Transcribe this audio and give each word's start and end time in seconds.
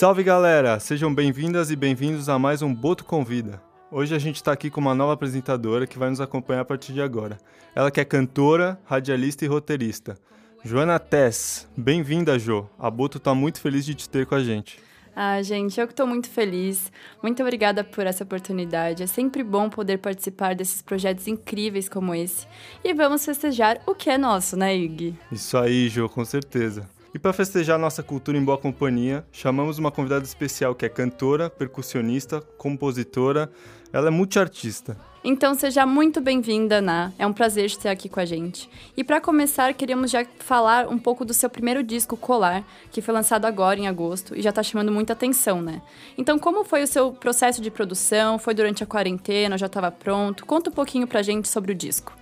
Salve 0.00 0.22
galera, 0.22 0.80
sejam 0.80 1.14
bem-vindas 1.14 1.70
e 1.70 1.76
bem-vindos 1.76 2.30
a 2.30 2.38
mais 2.38 2.62
um 2.62 2.74
Boto 2.74 3.04
Convida. 3.04 3.62
Hoje 3.92 4.14
a 4.14 4.18
gente 4.18 4.36
está 4.36 4.50
aqui 4.50 4.70
com 4.70 4.80
uma 4.80 4.94
nova 4.94 5.12
apresentadora 5.12 5.86
que 5.86 5.98
vai 5.98 6.08
nos 6.08 6.22
acompanhar 6.22 6.62
a 6.62 6.64
partir 6.64 6.94
de 6.94 7.02
agora. 7.02 7.36
Ela 7.74 7.90
que 7.90 8.00
é 8.00 8.04
cantora, 8.06 8.80
radialista 8.86 9.44
e 9.44 9.48
roteirista. 9.48 10.16
Joana 10.64 10.98
Tess, 10.98 11.68
bem-vinda, 11.76 12.38
Jo. 12.38 12.66
A 12.78 12.90
Boto 12.90 13.18
está 13.18 13.34
muito 13.34 13.60
feliz 13.60 13.84
de 13.84 13.94
te 13.94 14.08
ter 14.08 14.24
com 14.24 14.34
a 14.34 14.42
gente. 14.42 14.80
Ah, 15.14 15.42
gente, 15.42 15.78
eu 15.78 15.86
que 15.86 15.92
estou 15.92 16.06
muito 16.06 16.30
feliz. 16.30 16.90
Muito 17.22 17.42
obrigada 17.42 17.84
por 17.84 18.06
essa 18.06 18.24
oportunidade. 18.24 19.02
É 19.02 19.06
sempre 19.06 19.44
bom 19.44 19.68
poder 19.68 19.98
participar 19.98 20.54
desses 20.54 20.80
projetos 20.80 21.28
incríveis 21.28 21.90
como 21.90 22.14
esse. 22.14 22.46
E 22.82 22.94
vamos 22.94 23.22
festejar 23.22 23.78
o 23.86 23.94
que 23.94 24.08
é 24.08 24.16
nosso, 24.16 24.56
né, 24.56 24.74
Ig? 24.74 25.14
Isso 25.30 25.58
aí, 25.58 25.90
Jo, 25.90 26.08
com 26.08 26.24
certeza. 26.24 26.88
E 27.12 27.18
para 27.18 27.32
festejar 27.32 27.76
nossa 27.76 28.04
cultura 28.04 28.38
em 28.38 28.44
boa 28.44 28.56
companhia, 28.56 29.24
chamamos 29.32 29.78
uma 29.78 29.90
convidada 29.90 30.24
especial 30.24 30.76
que 30.76 30.86
é 30.86 30.88
cantora, 30.88 31.50
percussionista, 31.50 32.40
compositora. 32.56 33.50
Ela 33.92 34.06
é 34.06 34.10
multiartista. 34.10 34.96
Então 35.24 35.52
seja 35.56 35.84
muito 35.84 36.20
bem-vinda, 36.20 36.80
Ná. 36.80 37.12
É 37.18 37.26
um 37.26 37.32
prazer 37.32 37.68
ter 37.72 37.88
aqui 37.88 38.08
com 38.08 38.20
a 38.20 38.24
gente. 38.24 38.70
E 38.96 39.02
para 39.02 39.20
começar, 39.20 39.74
queríamos 39.74 40.12
já 40.12 40.24
falar 40.38 40.88
um 40.88 40.96
pouco 40.96 41.24
do 41.24 41.34
seu 41.34 41.50
primeiro 41.50 41.82
disco, 41.82 42.16
Colar, 42.16 42.62
que 42.92 43.02
foi 43.02 43.12
lançado 43.12 43.44
agora 43.44 43.80
em 43.80 43.88
agosto 43.88 44.36
e 44.36 44.40
já 44.40 44.52
tá 44.52 44.62
chamando 44.62 44.92
muita 44.92 45.12
atenção, 45.12 45.60
né? 45.60 45.82
Então, 46.16 46.38
como 46.38 46.62
foi 46.62 46.84
o 46.84 46.86
seu 46.86 47.12
processo 47.12 47.60
de 47.60 47.72
produção? 47.72 48.38
Foi 48.38 48.54
durante 48.54 48.84
a 48.84 48.86
quarentena? 48.86 49.58
Já 49.58 49.66
estava 49.66 49.90
pronto? 49.90 50.46
Conta 50.46 50.70
um 50.70 50.72
pouquinho 50.72 51.08
pra 51.08 51.22
gente 51.22 51.48
sobre 51.48 51.72
o 51.72 51.74
disco. 51.74 52.19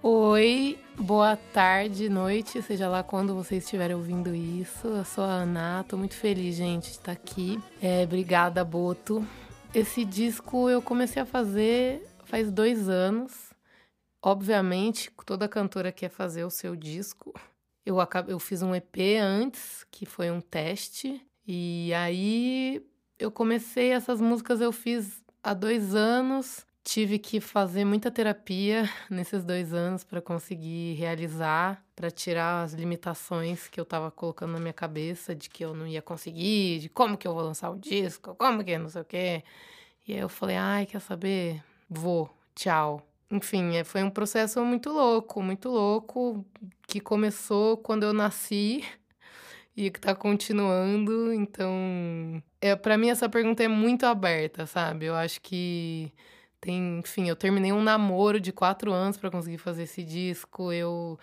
Oi, 0.00 0.78
boa 0.96 1.36
tarde, 1.52 2.08
noite, 2.08 2.62
seja 2.62 2.88
lá 2.88 3.02
quando 3.02 3.34
vocês 3.34 3.64
estiverem 3.64 3.96
ouvindo 3.96 4.32
isso. 4.32 4.86
Eu 4.86 5.04
sou 5.04 5.24
a 5.24 5.42
Ana, 5.42 5.84
tô 5.88 5.96
muito 5.96 6.14
feliz, 6.14 6.54
gente, 6.54 6.84
de 6.84 6.90
estar 6.90 7.10
aqui. 7.10 7.60
É, 7.82 8.04
obrigada, 8.04 8.64
Boto. 8.64 9.26
Esse 9.74 10.04
disco 10.04 10.70
eu 10.70 10.80
comecei 10.80 11.20
a 11.20 11.26
fazer 11.26 12.06
faz 12.26 12.52
dois 12.52 12.88
anos. 12.88 13.52
Obviamente, 14.22 15.10
toda 15.26 15.48
cantora 15.48 15.90
quer 15.90 16.10
fazer 16.10 16.44
o 16.44 16.50
seu 16.50 16.76
disco. 16.76 17.34
Eu, 17.84 17.98
acabei, 17.98 18.32
eu 18.32 18.38
fiz 18.38 18.62
um 18.62 18.72
EP 18.76 18.98
antes, 19.20 19.84
que 19.90 20.06
foi 20.06 20.30
um 20.30 20.40
teste. 20.40 21.20
E 21.44 21.92
aí 21.92 22.86
eu 23.18 23.32
comecei 23.32 23.90
essas 23.90 24.20
músicas, 24.20 24.60
eu 24.60 24.70
fiz 24.70 25.24
há 25.42 25.52
dois 25.54 25.92
anos. 25.96 26.67
Tive 26.88 27.18
que 27.18 27.38
fazer 27.38 27.84
muita 27.84 28.10
terapia 28.10 28.88
nesses 29.10 29.44
dois 29.44 29.74
anos 29.74 30.04
para 30.04 30.22
conseguir 30.22 30.94
realizar, 30.94 31.84
para 31.94 32.10
tirar 32.10 32.62
as 32.62 32.72
limitações 32.72 33.68
que 33.68 33.78
eu 33.78 33.82
estava 33.82 34.10
colocando 34.10 34.52
na 34.54 34.58
minha 34.58 34.72
cabeça 34.72 35.34
de 35.34 35.50
que 35.50 35.62
eu 35.62 35.74
não 35.74 35.86
ia 35.86 36.00
conseguir, 36.00 36.78
de 36.78 36.88
como 36.88 37.18
que 37.18 37.28
eu 37.28 37.34
vou 37.34 37.42
lançar 37.42 37.68
o 37.68 37.78
disco, 37.78 38.34
como 38.36 38.64
que 38.64 38.78
não 38.78 38.88
sei 38.88 39.02
o 39.02 39.04
quê. 39.04 39.44
E 40.06 40.14
aí 40.14 40.18
eu 40.20 40.30
falei, 40.30 40.56
ai, 40.56 40.86
quer 40.86 41.00
saber? 41.02 41.62
Vou, 41.90 42.30
tchau. 42.54 43.06
Enfim, 43.30 43.76
é, 43.76 43.84
foi 43.84 44.02
um 44.02 44.08
processo 44.10 44.64
muito 44.64 44.88
louco, 44.90 45.42
muito 45.42 45.68
louco, 45.68 46.42
que 46.86 47.00
começou 47.00 47.76
quando 47.76 48.04
eu 48.04 48.14
nasci 48.14 48.82
e 49.76 49.90
que 49.90 50.00
tá 50.00 50.14
continuando. 50.14 51.34
Então, 51.34 52.42
é, 52.62 52.74
para 52.74 52.96
mim 52.96 53.10
essa 53.10 53.28
pergunta 53.28 53.62
é 53.62 53.68
muito 53.68 54.06
aberta, 54.06 54.64
sabe? 54.64 55.04
Eu 55.04 55.14
acho 55.14 55.38
que 55.42 56.10
tem, 56.60 56.98
enfim, 56.98 57.28
eu 57.28 57.36
terminei 57.36 57.72
um 57.72 57.82
namoro 57.82 58.40
de 58.40 58.52
quatro 58.52 58.92
anos 58.92 59.16
para 59.16 59.30
conseguir 59.30 59.58
fazer 59.58 59.84
esse 59.84 60.02
disco. 60.02 60.72
Eu 60.72 61.18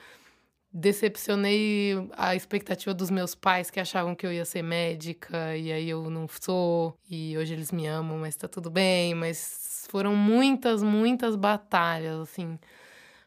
decepcionei 0.71 1.93
a 2.17 2.35
expectativa 2.35 2.93
dos 2.93 3.09
meus 3.09 3.33
pais 3.33 3.69
que 3.69 3.79
achavam 3.79 4.13
que 4.13 4.25
eu 4.25 4.33
ia 4.33 4.43
ser 4.43 4.61
médica 4.61 5.55
e 5.55 5.71
aí 5.71 5.89
eu 5.89 6.09
não 6.09 6.27
sou. 6.27 6.97
E 7.09 7.37
hoje 7.37 7.53
eles 7.53 7.71
me 7.71 7.87
amam, 7.87 8.17
mas 8.17 8.35
tá 8.35 8.47
tudo 8.47 8.69
bem. 8.69 9.13
Mas 9.13 9.85
foram 9.89 10.15
muitas, 10.15 10.83
muitas 10.83 11.35
batalhas, 11.35 12.19
assim, 12.19 12.59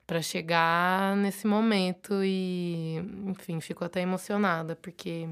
para 0.07 0.23
chegar 0.23 1.17
nesse 1.17 1.47
momento. 1.47 2.23
E, 2.25 2.97
enfim, 3.27 3.61
fico 3.61 3.85
até 3.85 4.01
emocionada 4.01 4.77
porque 4.77 5.29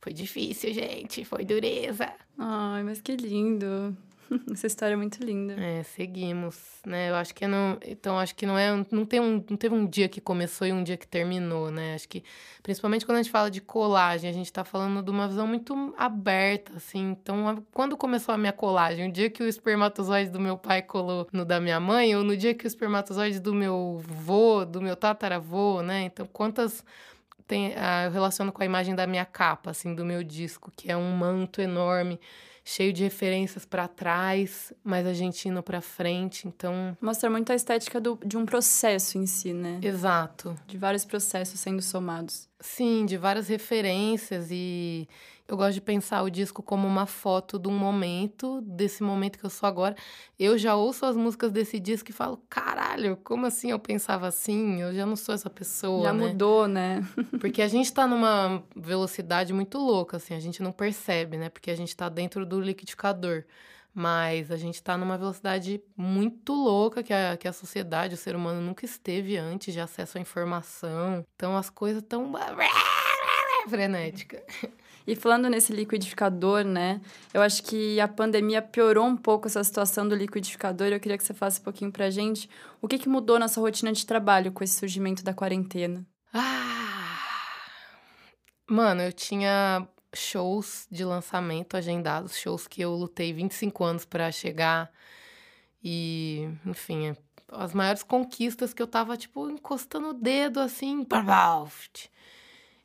foi 0.00 0.12
difícil, 0.12 0.72
gente. 0.72 1.24
Foi 1.24 1.44
dureza. 1.44 2.12
Ai, 2.38 2.82
mas 2.82 3.00
que 3.00 3.16
lindo. 3.16 3.96
Essa 4.52 4.66
história 4.66 4.94
é 4.94 4.96
muito 4.96 5.22
linda. 5.22 5.54
É, 5.54 5.82
seguimos, 5.82 6.56
né? 6.86 7.10
Eu 7.10 7.14
acho 7.14 7.34
que 7.34 7.46
não, 7.46 7.78
então 7.84 8.18
acho 8.18 8.34
que 8.34 8.46
não 8.46 8.58
é, 8.58 8.84
não 8.90 9.04
tem 9.04 9.20
um, 9.20 9.44
não 9.48 9.56
teve 9.56 9.74
um 9.74 9.86
dia 9.86 10.08
que 10.08 10.20
começou 10.20 10.66
e 10.66 10.72
um 10.72 10.82
dia 10.82 10.96
que 10.96 11.06
terminou, 11.06 11.70
né? 11.70 11.94
Acho 11.94 12.08
que 12.08 12.22
principalmente 12.62 13.06
quando 13.06 13.18
a 13.18 13.22
gente 13.22 13.32
fala 13.32 13.50
de 13.50 13.60
colagem, 13.60 14.28
a 14.28 14.32
gente 14.32 14.52
tá 14.52 14.64
falando 14.64 15.02
de 15.02 15.10
uma 15.10 15.28
visão 15.28 15.46
muito 15.46 15.94
aberta, 15.96 16.72
assim. 16.76 17.10
Então, 17.10 17.64
quando 17.72 17.96
começou 17.96 18.34
a 18.34 18.38
minha 18.38 18.52
colagem, 18.52 19.08
o 19.08 19.12
dia 19.12 19.30
que 19.30 19.42
o 19.42 19.46
espermatozoide 19.48 20.30
do 20.30 20.40
meu 20.40 20.56
pai 20.56 20.82
colou 20.82 21.26
no 21.32 21.44
da 21.44 21.60
minha 21.60 21.80
mãe 21.80 22.14
ou 22.14 22.22
no 22.22 22.36
dia 22.36 22.54
que 22.54 22.64
o 22.64 22.68
espermatozoide 22.68 23.40
do 23.40 23.54
meu 23.54 24.00
vô, 24.06 24.64
do 24.64 24.80
meu 24.80 24.96
tataravô, 24.96 25.82
né? 25.82 26.02
Então, 26.02 26.26
quantas 26.26 26.84
tem, 27.48 27.72
ah, 27.76 28.04
eu 28.04 28.12
relaciono 28.12 28.52
com 28.52 28.62
a 28.62 28.66
imagem 28.66 28.94
da 28.94 29.06
minha 29.06 29.24
capa, 29.24 29.70
assim, 29.70 29.94
do 29.94 30.04
meu 30.04 30.22
disco, 30.22 30.70
que 30.76 30.92
é 30.92 30.96
um 30.96 31.10
manto 31.16 31.60
enorme 31.60 32.20
cheio 32.62 32.92
de 32.92 33.02
referências 33.02 33.64
para 33.64 33.88
trás, 33.88 34.74
mas 34.84 35.06
a 35.06 35.14
gente 35.14 35.48
indo 35.48 35.62
para 35.62 35.80
frente, 35.80 36.46
então 36.46 36.94
mostra 37.00 37.30
muito 37.30 37.50
a 37.50 37.54
estética 37.54 37.98
do, 37.98 38.18
de 38.22 38.36
um 38.36 38.44
processo 38.44 39.16
em 39.16 39.24
si, 39.24 39.54
né? 39.54 39.80
Exato. 39.82 40.54
De 40.66 40.76
vários 40.76 41.02
processos 41.06 41.58
sendo 41.58 41.80
somados. 41.80 42.46
Sim, 42.60 43.06
de 43.06 43.16
várias 43.16 43.48
referências 43.48 44.48
e 44.50 45.08
eu 45.48 45.56
gosto 45.56 45.72
de 45.72 45.80
pensar 45.80 46.22
o 46.22 46.30
disco 46.30 46.62
como 46.62 46.86
uma 46.86 47.06
foto 47.06 47.58
de 47.58 47.68
um 47.68 47.76
momento, 47.76 48.60
desse 48.60 49.02
momento 49.02 49.38
que 49.38 49.46
eu 49.46 49.50
sou 49.50 49.66
agora. 49.66 49.96
Eu 50.38 50.58
já 50.58 50.76
ouço 50.76 51.06
as 51.06 51.16
músicas 51.16 51.50
desse 51.50 51.80
disco 51.80 52.10
e 52.10 52.12
falo, 52.12 52.38
caralho, 52.50 53.16
como 53.24 53.46
assim 53.46 53.70
eu 53.70 53.78
pensava 53.78 54.26
assim? 54.26 54.82
Eu 54.82 54.92
já 54.94 55.06
não 55.06 55.16
sou 55.16 55.34
essa 55.34 55.48
pessoa. 55.48 56.04
Já 56.04 56.12
né? 56.12 56.26
mudou, 56.26 56.68
né? 56.68 57.02
Porque 57.40 57.62
a 57.62 57.68
gente 57.68 57.90
tá 57.90 58.06
numa 58.06 58.62
velocidade 58.76 59.54
muito 59.54 59.78
louca, 59.78 60.18
assim, 60.18 60.34
a 60.34 60.40
gente 60.40 60.62
não 60.62 60.70
percebe, 60.70 61.38
né? 61.38 61.48
Porque 61.48 61.70
a 61.70 61.76
gente 61.76 61.96
tá 61.96 62.10
dentro 62.10 62.44
do 62.44 62.60
liquidificador. 62.60 63.44
Mas 63.94 64.50
a 64.50 64.56
gente 64.56 64.82
tá 64.82 64.98
numa 64.98 65.16
velocidade 65.16 65.82
muito 65.96 66.52
louca 66.52 67.02
que 67.02 67.12
a, 67.12 67.38
que 67.38 67.48
a 67.48 67.52
sociedade, 67.54 68.14
o 68.14 68.18
ser 68.18 68.36
humano 68.36 68.60
nunca 68.60 68.84
esteve 68.84 69.38
antes 69.38 69.72
de 69.72 69.80
acesso 69.80 70.18
à 70.18 70.20
informação. 70.20 71.24
Então 71.34 71.56
as 71.56 71.70
coisas 71.70 72.02
tão 72.06 72.30
frenética. 73.66 74.44
E 75.08 75.16
falando 75.16 75.48
nesse 75.48 75.72
liquidificador, 75.72 76.64
né? 76.64 77.00
Eu 77.32 77.40
acho 77.40 77.62
que 77.62 77.98
a 77.98 78.06
pandemia 78.06 78.60
piorou 78.60 79.06
um 79.06 79.16
pouco 79.16 79.46
essa 79.46 79.64
situação 79.64 80.06
do 80.06 80.14
liquidificador. 80.14 80.88
Eu 80.88 81.00
queria 81.00 81.16
que 81.16 81.24
você 81.24 81.32
falasse 81.32 81.60
um 81.60 81.64
pouquinho 81.64 81.90
pra 81.90 82.10
gente 82.10 82.46
o 82.78 82.86
que, 82.86 82.98
que 82.98 83.08
mudou 83.08 83.38
na 83.38 83.48
sua 83.48 83.62
rotina 83.62 83.90
de 83.90 84.04
trabalho 84.04 84.52
com 84.52 84.62
esse 84.62 84.78
surgimento 84.78 85.24
da 85.24 85.32
quarentena. 85.32 86.06
Ah! 86.30 87.16
Mano, 88.68 89.00
eu 89.00 89.10
tinha 89.10 89.88
shows 90.14 90.86
de 90.90 91.06
lançamento 91.06 91.74
agendados, 91.74 92.36
shows 92.36 92.66
que 92.66 92.82
eu 92.82 92.92
lutei 92.94 93.32
25 93.32 93.82
anos 93.82 94.04
para 94.04 94.30
chegar. 94.30 94.92
E, 95.82 96.50
enfim, 96.66 97.16
as 97.50 97.72
maiores 97.72 98.02
conquistas 98.02 98.74
que 98.74 98.82
eu 98.82 98.86
tava, 98.86 99.16
tipo, 99.16 99.48
encostando 99.48 100.08
o 100.08 100.12
dedo 100.12 100.60
assim. 100.60 101.02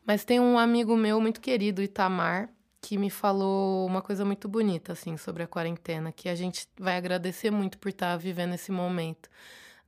Mas 0.06 0.26
tem 0.26 0.40
um 0.40 0.58
amigo 0.58 0.96
meu 0.98 1.22
muito 1.22 1.40
querido, 1.40 1.82
Itamar, 1.82 2.50
que 2.82 2.98
me 2.98 3.10
falou 3.10 3.88
uma 3.88 4.02
coisa 4.02 4.26
muito 4.26 4.48
bonita, 4.50 4.92
assim, 4.94 5.16
sobre 5.18 5.44
a 5.44 5.48
quarentena, 5.48 6.12
que 6.12 6.28
a 6.28 6.36
gente 6.36 6.68
vai 6.78 6.98
agradecer 6.98 7.50
muito 7.52 7.78
por 7.78 7.90
estar 7.90 8.12
tá 8.12 8.18
vivendo 8.18 8.54
esse 8.54 8.72
momento 8.72 9.30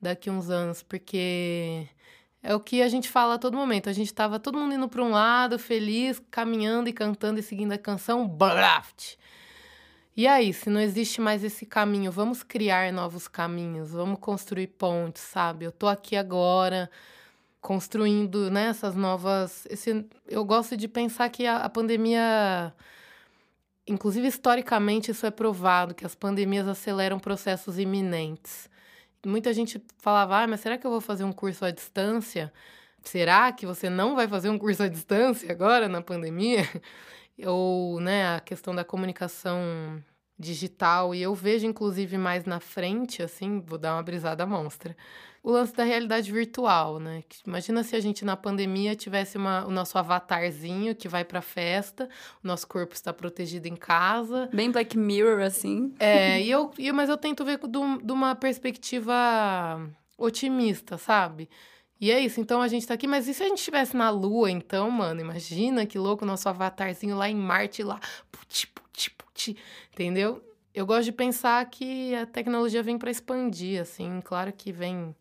daqui 0.02 0.30
uns 0.30 0.50
anos, 0.50 0.82
porque 0.82 1.88
é 2.42 2.56
o 2.56 2.60
que 2.60 2.82
a 2.82 2.88
gente 2.88 3.10
fala 3.10 3.36
a 3.36 3.38
todo 3.40 3.58
momento. 3.58 3.90
A 3.90 3.94
gente 3.94 4.08
estava 4.08 4.40
todo 4.40 4.58
mundo 4.58 4.76
indo 4.76 4.88
para 4.88 5.04
um 5.04 5.10
lado, 5.12 5.60
feliz, 5.60 6.22
caminhando 6.32 6.88
e 6.88 6.94
cantando 6.94 7.40
e 7.40 7.44
seguindo 7.44 7.74
a 7.74 7.78
canção, 7.78 8.28
blaft. 8.28 9.18
E 10.16 10.28
aí, 10.28 10.54
se 10.54 10.70
não 10.70 10.80
existe 10.80 11.20
mais 11.20 11.44
esse 11.44 11.66
caminho, 11.66 12.12
vamos 12.12 12.42
criar 12.42 12.94
novos 12.94 13.28
caminhos, 13.28 13.92
vamos 13.92 14.20
construir 14.20 14.68
pontes, 14.68 15.22
sabe? 15.24 15.66
Eu 15.66 15.72
tô 15.74 15.88
aqui 15.88 16.16
agora, 16.16 16.90
construindo 17.66 18.52
né, 18.52 18.68
essas 18.68 18.96
novas. 18.96 19.66
Esse, 19.68 20.06
eu 20.28 20.46
gosto 20.46 20.78
de 20.78 20.88
pensar 20.88 21.28
que 21.30 21.48
a, 21.48 21.58
a 21.58 21.70
pandemia. 21.70 22.72
Inclusive, 23.88 24.28
historicamente, 24.28 25.10
isso 25.10 25.26
é 25.26 25.32
provado, 25.32 25.96
que 25.96 26.06
as 26.06 26.14
pandemias 26.14 26.68
aceleram 26.68 27.18
processos 27.20 27.80
iminentes. 27.80 28.70
Muita 29.26 29.52
gente 29.52 29.84
falava, 29.98 30.44
ah, 30.44 30.48
mas 30.48 30.60
será 30.60 30.78
que 30.78 30.86
eu 30.86 30.92
vou 30.92 31.02
fazer 31.02 31.24
um 31.24 31.32
curso 31.32 31.66
à 31.66 31.72
distância? 31.72 32.54
Será 33.04 33.52
que 33.52 33.66
você 33.66 33.90
não 33.90 34.16
vai 34.16 34.28
fazer 34.28 34.50
um 34.50 34.60
curso 34.60 34.84
à 34.84 34.88
distância 34.88 35.52
agora, 35.52 35.90
na 35.90 36.02
pandemia? 36.02 36.68
Ou, 37.48 38.00
né, 38.00 38.36
a 38.36 38.40
questão 38.40 38.76
da 38.76 38.84
comunicação 38.84 40.00
digital 40.38 41.16
e 41.16 41.22
eu 41.22 41.34
vejo 41.34 41.66
inclusive 41.66 42.18
mais 42.18 42.46
na 42.46 42.60
frente, 42.60 43.24
assim, 43.24 43.60
vou 43.60 43.78
dar 43.78 43.96
uma 43.96 44.04
brisada 44.04 44.46
monstra. 44.46 44.96
O 45.42 45.52
lance 45.52 45.76
da 45.76 45.84
realidade 45.84 46.32
virtual, 46.32 47.00
né? 47.00 47.24
Imagina 47.46 47.84
se 47.84 47.96
a 47.96 48.00
gente 48.00 48.26
na 48.26 48.36
pandemia 48.36 48.96
tivesse 48.96 49.38
uma, 49.38 49.64
o 49.68 49.70
nosso 49.70 49.96
avatarzinho 49.96 50.96
que 50.96 51.08
vai 51.08 51.24
pra 51.24 51.40
festa, 51.40 52.10
o 52.44 52.48
nosso 52.48 52.68
corpo 52.68 52.96
está 52.96 53.14
protegido 53.14 53.68
em 53.68 53.76
casa. 53.76 54.50
Bem 54.52 54.72
Black 54.72 54.98
Mirror, 54.98 55.42
assim. 55.44 55.94
É, 56.00 56.42
e 56.42 56.50
eu, 56.50 56.72
e, 56.80 56.92
mas 56.92 57.10
eu 57.10 57.18
tento 57.18 57.46
ver 57.46 57.60
de 57.60 58.12
uma 58.12 58.34
perspectiva 58.34 59.14
otimista, 60.18 60.98
sabe? 60.98 61.48
E 62.00 62.12
é 62.12 62.20
isso, 62.20 62.42
então 62.42 62.62
a 62.62 62.68
gente 62.68 62.86
tá 62.86 62.94
aqui, 62.94 63.08
mas 63.08 63.28
e 63.28 63.34
se 63.34 63.44
a 63.44 63.48
gente 63.48 63.60
estivesse 63.60 63.96
na 63.96 64.10
Lua, 64.10 64.52
então, 64.52 64.90
mano? 64.92 65.22
Imagina 65.22 65.86
que 65.86 65.98
louco 65.98 66.26
o 66.26 66.28
nosso 66.28 66.50
avatarzinho 66.50 67.16
lá 67.16 67.30
em 67.30 67.36
Marte, 67.36 67.84
lá, 67.84 68.00
puti, 68.32 68.68
puti, 68.68 69.15
entendeu? 69.94 70.44
Eu 70.74 70.86
gosto 70.86 71.06
de 71.06 71.12
pensar 71.12 71.66
que 71.70 72.14
a 72.16 72.26
tecnologia 72.26 72.84
vem 72.84 72.98
para 72.98 73.10
expandir, 73.10 73.82
assim, 73.82 74.20
claro 74.22 74.52
que 74.52 74.72
vem 74.72 75.16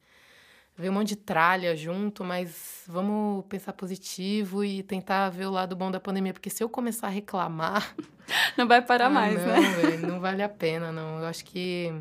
ver 0.76 0.90
um 0.90 0.92
monte 0.92 1.10
de 1.10 1.16
tralha 1.16 1.76
junto, 1.76 2.24
mas 2.24 2.82
vamos 2.88 3.44
pensar 3.48 3.72
positivo 3.72 4.64
e 4.64 4.82
tentar 4.82 5.30
ver 5.30 5.46
o 5.46 5.50
lado 5.50 5.76
bom 5.76 5.90
da 5.90 6.00
pandemia, 6.00 6.32
porque 6.32 6.50
se 6.50 6.62
eu 6.62 6.68
começar 6.68 7.06
a 7.06 7.10
reclamar. 7.10 7.94
Não 8.56 8.66
vai 8.66 8.80
parar 8.80 9.06
ah, 9.06 9.10
mais, 9.10 9.38
não, 9.38 9.46
né? 9.46 9.60
Véio, 9.82 10.00
não 10.08 10.18
vale 10.18 10.42
a 10.42 10.48
pena, 10.48 10.90
não. 10.90 11.18
Eu 11.18 11.26
acho 11.26 11.44
que 11.44 11.92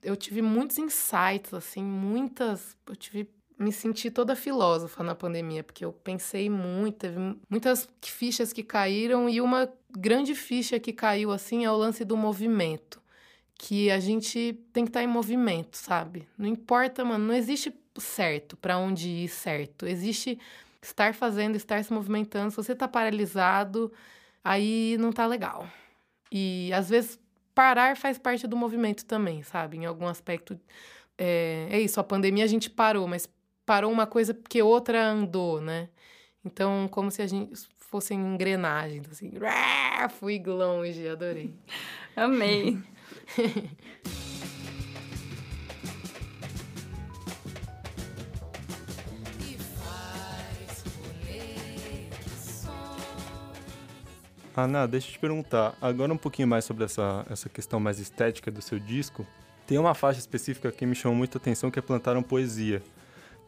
eu 0.00 0.14
tive 0.14 0.40
muitos 0.40 0.78
insights, 0.78 1.52
assim, 1.52 1.82
muitas. 1.82 2.76
Eu 2.86 2.94
tive. 2.94 3.28
Me 3.58 3.72
senti 3.72 4.10
toda 4.10 4.36
filósofa 4.36 5.02
na 5.02 5.14
pandemia, 5.14 5.64
porque 5.64 5.84
eu 5.84 5.92
pensei 5.92 6.48
muito, 6.48 6.98
teve 6.98 7.18
muitas 7.50 7.88
fichas 8.02 8.52
que 8.52 8.62
caíram, 8.62 9.28
e 9.28 9.40
uma 9.40 9.68
grande 9.90 10.34
ficha 10.34 10.78
que 10.78 10.92
caiu, 10.92 11.32
assim, 11.32 11.64
é 11.64 11.70
o 11.70 11.76
lance 11.76 12.04
do 12.04 12.16
movimento. 12.16 13.02
Que 13.58 13.90
a 13.90 13.98
gente 13.98 14.56
tem 14.72 14.84
que 14.84 14.90
estar 14.90 15.00
tá 15.00 15.04
em 15.04 15.08
movimento, 15.08 15.76
sabe? 15.76 16.28
Não 16.38 16.46
importa, 16.46 17.04
mano, 17.04 17.26
não 17.26 17.34
existe 17.34 17.74
certo, 17.96 18.56
para 18.56 18.78
onde 18.78 19.08
ir 19.08 19.28
certo. 19.28 19.86
Existe 19.86 20.38
estar 20.80 21.14
fazendo, 21.14 21.56
estar 21.56 21.82
se 21.84 21.92
movimentando. 21.92 22.50
Se 22.50 22.56
você 22.56 22.74
tá 22.74 22.86
paralisado, 22.86 23.92
aí 24.44 24.96
não 24.98 25.12
tá 25.12 25.26
legal. 25.26 25.68
E 26.30 26.72
às 26.72 26.88
vezes 26.88 27.18
parar 27.54 27.96
faz 27.96 28.18
parte 28.18 28.46
do 28.46 28.56
movimento 28.56 29.04
também, 29.04 29.42
sabe? 29.42 29.78
Em 29.78 29.86
algum 29.86 30.06
aspecto. 30.06 30.58
É, 31.16 31.66
é 31.70 31.80
isso, 31.80 31.98
a 31.98 32.04
pandemia 32.04 32.44
a 32.44 32.46
gente 32.46 32.70
parou, 32.70 33.08
mas 33.08 33.28
parou 33.68 33.92
uma 33.92 34.06
coisa 34.06 34.32
porque 34.32 34.62
outra 34.62 35.04
andou, 35.04 35.60
né? 35.60 35.90
Então, 36.42 36.88
como 36.90 37.10
se 37.10 37.20
a 37.20 37.26
gente 37.26 37.68
fossem 37.76 38.18
engrenagens, 38.18 39.06
assim. 39.10 39.30
Fui 40.18 40.42
longe, 40.42 41.06
adorei. 41.06 41.54
Amei. 42.16 42.78
Ana, 54.56 54.88
deixa 54.88 55.08
eu 55.08 55.12
te 55.12 55.18
perguntar, 55.18 55.76
agora 55.78 56.10
um 56.10 56.16
pouquinho 56.16 56.48
mais 56.48 56.64
sobre 56.64 56.84
essa, 56.84 57.26
essa 57.28 57.50
questão 57.50 57.78
mais 57.78 57.98
estética 58.00 58.50
do 58.50 58.62
seu 58.62 58.80
disco. 58.80 59.26
Tem 59.66 59.76
uma 59.76 59.92
faixa 59.92 60.18
específica 60.18 60.72
que 60.72 60.86
me 60.86 60.94
chamou 60.94 61.18
muita 61.18 61.36
atenção, 61.36 61.70
que 61.70 61.78
é 61.78 61.82
Plantaram 61.82 62.22
Poesia, 62.22 62.82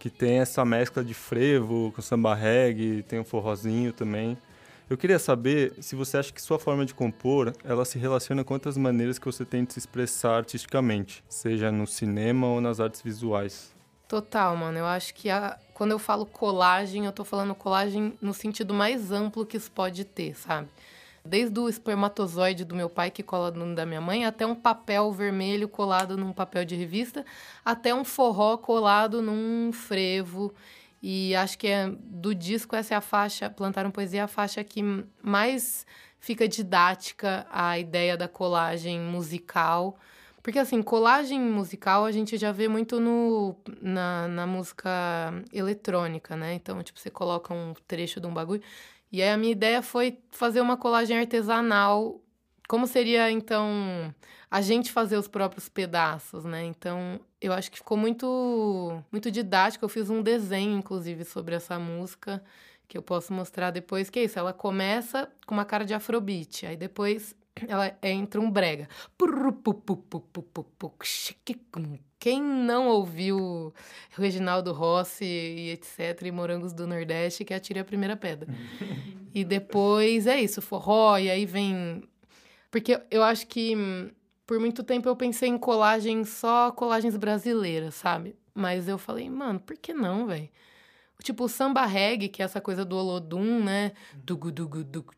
que 0.01 0.09
tem 0.09 0.39
essa 0.39 0.65
mescla 0.65 1.05
de 1.05 1.13
frevo 1.13 1.93
com 1.95 2.01
samba 2.01 2.35
reggae, 2.35 3.03
tem 3.03 3.21
um 3.21 3.25
forrozinho 3.25 3.93
também. 3.93 4.37
Eu 4.89 4.97
queria 4.97 5.19
saber 5.19 5.75
se 5.79 5.95
você 5.95 6.17
acha 6.17 6.33
que 6.33 6.41
sua 6.41 6.59
forma 6.59 6.87
de 6.87 6.95
compor, 6.95 7.55
ela 7.63 7.85
se 7.85 7.99
relaciona 7.99 8.43
com 8.43 8.55
outras 8.55 8.79
maneiras 8.79 9.19
que 9.19 9.27
você 9.27 9.45
tem 9.45 9.63
de 9.63 9.75
se 9.75 9.79
expressar 9.79 10.39
artisticamente, 10.39 11.23
seja 11.29 11.71
no 11.71 11.87
cinema 11.87 12.47
ou 12.47 12.63
nas 12.63 12.81
artes 12.81 13.03
visuais. 13.03 13.75
Total, 14.09 14.57
mano. 14.57 14.79
Eu 14.79 14.87
acho 14.87 15.15
que 15.15 15.29
a... 15.29 15.59
quando 15.75 15.91
eu 15.91 15.99
falo 15.99 16.25
colagem, 16.25 17.05
eu 17.05 17.13
tô 17.13 17.23
falando 17.23 17.55
colagem 17.55 18.15
no 18.23 18.33
sentido 18.33 18.73
mais 18.73 19.13
amplo 19.13 19.45
que 19.45 19.59
isso 19.59 19.71
pode 19.71 20.05
ter, 20.05 20.35
sabe? 20.35 20.67
Desde 21.25 21.59
o 21.61 21.69
espermatozoide 21.69 22.65
do 22.65 22.75
meu 22.75 22.89
pai 22.89 23.11
que 23.11 23.23
cola 23.23 23.51
no 23.51 23.75
da 23.75 23.85
minha 23.85 24.01
mãe, 24.01 24.25
até 24.25 24.47
um 24.47 24.55
papel 24.55 25.13
vermelho 25.13 25.69
colado 25.69 26.17
num 26.17 26.33
papel 26.33 26.65
de 26.65 26.75
revista, 26.75 27.25
até 27.65 27.95
um 27.95 28.05
forró 28.05 28.57
colado 28.57 29.21
num 29.21 29.71
frevo. 29.73 30.55
E 31.03 31.35
acho 31.35 31.59
que 31.59 31.67
é, 31.67 31.91
do 32.01 32.35
disco 32.35 32.77
essa 32.77 32.95
é 32.95 32.97
a 32.97 33.01
faixa, 33.01 33.51
Plantaram 33.51 33.91
Poesia, 33.91 34.21
é 34.21 34.23
a 34.25 34.29
faixa 34.29 34.63
que 34.65 34.83
mais 35.23 35.87
fica 36.19 36.47
didática 36.47 37.47
a 37.51 37.79
ideia 37.79 38.17
da 38.17 38.29
colagem 38.29 39.01
musical. 39.01 39.97
Porque, 40.43 40.59
assim, 40.59 40.83
colagem 40.83 41.39
musical 41.41 42.05
a 42.05 42.13
gente 42.13 42.39
já 42.39 42.51
vê 42.51 42.67
muito 42.67 42.99
no, 42.99 43.55
na, 43.81 44.27
na 44.27 44.47
música 44.47 44.91
eletrônica, 45.53 46.35
né? 46.35 46.55
Então, 46.55 46.83
tipo, 46.83 46.99
você 46.99 47.11
coloca 47.11 47.53
um 47.53 47.75
trecho 47.87 48.21
de 48.21 48.27
um 48.27 48.33
bagulho 48.33 48.63
e 49.13 49.23
aí 49.23 49.31
a 49.31 49.37
minha 49.37 49.53
ideia 49.53 49.83
foi 49.83 50.19
fazer 50.31 50.61
uma 50.61 50.77
colagem 50.77 51.19
artesanal. 51.19 52.21
Como 52.69 52.87
seria, 52.87 53.31
então, 53.31 54.15
a 54.51 54.61
gente 54.61 54.93
fazer 54.93 55.17
os 55.17 55.27
próprios 55.29 55.69
pedaços, 55.69 56.45
né? 56.45 56.65
Então, 56.65 57.21
eu 57.41 57.53
acho 57.53 57.71
que 57.71 57.79
ficou 57.79 57.97
muito, 57.97 59.03
muito 59.11 59.31
didático. 59.31 59.85
Eu 59.85 59.89
fiz 59.89 60.11
um 60.11 60.23
desenho, 60.23 60.79
inclusive, 60.79 61.25
sobre 61.25 61.55
essa 61.57 61.79
música, 61.79 62.43
que 62.87 62.97
eu 62.97 63.03
posso 63.03 63.33
mostrar 63.33 63.71
depois. 63.71 64.11
Que 64.11 64.21
é 64.21 64.25
isso, 64.25 64.39
ela 64.39 64.53
começa 64.53 65.29
com 65.47 65.55
uma 65.55 65.65
cara 65.65 65.85
de 65.85 65.95
afrobeat. 65.95 66.67
Aí 66.67 66.77
depois 66.77 67.35
ela 67.69 67.97
entra 68.03 68.41
um 68.41 68.51
brega. 68.51 68.89
Quem 72.21 72.43
não 72.43 72.87
ouviu 72.89 73.75
Reginaldo 74.11 74.73
Rossi 74.73 75.25
e 75.25 75.71
etc, 75.71 76.21
e 76.27 76.31
Morangos 76.31 76.75
do 76.75 76.87
Nordeste, 76.87 77.45
que 77.47 77.55
atire 77.55 77.81
a 77.81 77.85
primeira 77.85 78.15
pedra. 78.15 78.47
e 79.35 79.43
depois 79.43 80.27
é 80.27 80.41
isso, 80.41 80.61
forró, 80.61 81.17
e 81.19 81.31
aí 81.31 81.47
vem... 81.47 82.03
Porque 82.71 83.01
eu 83.11 83.25
acho 83.25 83.47
que 83.47 83.75
por 84.47 84.61
muito 84.61 84.83
tempo 84.83 85.09
eu 85.09 85.17
pensei 85.17 85.49
em 85.49 85.57
colagem, 85.57 86.25
só 86.25 86.71
colagens 86.73 87.17
brasileiras, 87.17 87.95
sabe? 87.95 88.37
Mas 88.53 88.87
eu 88.87 88.99
falei, 88.99 89.31
mano, 89.31 89.59
por 89.59 89.77
que 89.77 89.95
não, 89.95 90.27
velho? 90.27 90.49
Tipo, 91.23 91.45
o 91.45 91.49
samba 91.49 91.85
reggae, 91.87 92.29
que 92.29 92.43
é 92.43 92.45
essa 92.45 92.61
coisa 92.61 92.85
do 92.85 92.97
Olodum, 92.97 93.63
né? 93.63 93.93
Dugu, 94.15 94.51
dugu, 94.51 94.83
dugu, 94.83 95.13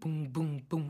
bum, 0.00 0.24
bum. 0.68 0.88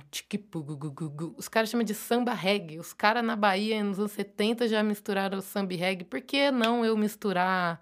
Os 1.37 1.49
caras 1.49 1.71
chamam 1.71 1.85
de 1.85 1.95
samba 1.95 2.33
reggae. 2.33 2.79
Os 2.79 2.93
caras 2.93 3.25
na 3.25 3.35
Bahia, 3.37 3.83
nos 3.83 3.99
anos 3.99 4.13
70, 4.13 4.69
já 4.69 4.83
misturaram 4.83 5.39
o 5.39 5.43
samba 5.43 5.75
reggae. 5.75 6.05
Por 6.05 6.21
que 6.21 6.51
não 6.51 6.85
eu 6.85 6.97
misturar 6.97 7.81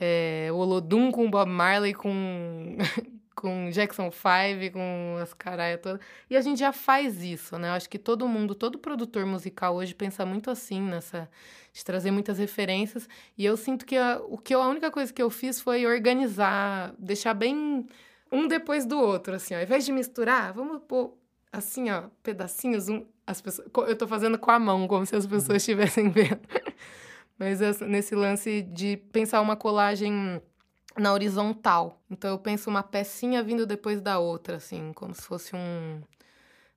é, 0.00 0.50
Olodum 0.52 1.12
com 1.12 1.30
Bob 1.30 1.48
Marley, 1.48 1.94
com, 1.94 2.76
com 3.34 3.70
Jackson 3.70 4.10
5, 4.10 4.72
com 4.72 5.18
as 5.20 5.34
caralhas 5.34 5.80
todas? 5.80 6.00
E 6.28 6.36
a 6.36 6.40
gente 6.40 6.58
já 6.58 6.72
faz 6.72 7.22
isso, 7.22 7.58
né? 7.58 7.68
Eu 7.68 7.72
acho 7.72 7.88
que 7.88 7.98
todo 7.98 8.28
mundo, 8.28 8.54
todo 8.54 8.78
produtor 8.78 9.26
musical 9.26 9.74
hoje 9.76 9.94
pensa 9.94 10.24
muito 10.24 10.50
assim 10.50 10.80
nessa 10.80 11.28
de 11.72 11.84
trazer 11.84 12.10
muitas 12.10 12.38
referências. 12.38 13.08
E 13.36 13.44
eu 13.44 13.56
sinto 13.56 13.86
que 13.86 13.96
a, 13.96 14.20
o 14.28 14.36
que 14.36 14.54
eu, 14.54 14.60
a 14.60 14.68
única 14.68 14.90
coisa 14.90 15.12
que 15.12 15.22
eu 15.22 15.30
fiz 15.30 15.60
foi 15.60 15.86
organizar, 15.86 16.94
deixar 16.98 17.34
bem 17.34 17.86
um 18.30 18.46
depois 18.46 18.84
do 18.86 18.98
outro, 18.98 19.34
assim, 19.34 19.54
ó. 19.54 19.58
Ao 19.58 19.62
invés 19.62 19.84
de 19.84 19.92
misturar, 19.92 20.52
vamos 20.52 20.82
pôr 20.86 21.16
assim, 21.52 21.90
ó, 21.90 22.04
pedacinhos, 22.22 22.88
um, 22.88 23.04
as 23.26 23.40
pessoas, 23.40 23.68
eu 23.86 23.96
tô 23.96 24.08
fazendo 24.08 24.38
com 24.38 24.50
a 24.50 24.58
mão, 24.58 24.88
como 24.88 25.04
se 25.04 25.14
as 25.14 25.26
pessoas 25.26 25.48
uhum. 25.48 25.56
estivessem 25.56 26.08
vendo. 26.10 26.40
Mas 27.38 27.60
nesse 27.80 28.14
lance 28.14 28.62
de 28.62 28.96
pensar 28.96 29.40
uma 29.40 29.56
colagem 29.56 30.40
na 30.98 31.12
horizontal. 31.12 32.00
Então 32.10 32.30
eu 32.30 32.38
penso 32.38 32.68
uma 32.68 32.82
pecinha 32.82 33.42
vindo 33.42 33.66
depois 33.66 34.00
da 34.00 34.18
outra, 34.18 34.56
assim, 34.56 34.92
como 34.92 35.14
se 35.14 35.22
fosse 35.22 35.54
um 35.54 36.00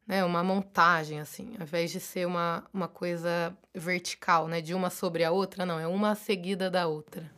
né, 0.07 0.24
uma 0.24 0.43
montagem, 0.43 1.19
assim, 1.19 1.55
ao 1.57 1.63
invés 1.63 1.91
de 1.91 2.00
ser 2.00 2.27
uma, 2.27 2.63
uma 2.74 2.88
coisa 2.88 3.55
vertical, 3.74 4.48
né, 4.48 4.62
de 4.62 4.74
uma 4.74 4.89
sobre 4.89 5.24
a 5.24 5.31
outra, 5.31 5.65
não, 5.65 5.79
é 5.79 5.88
uma 5.88 6.13
seguida 6.13 6.69
da 6.69 6.88
outra. 6.88 7.29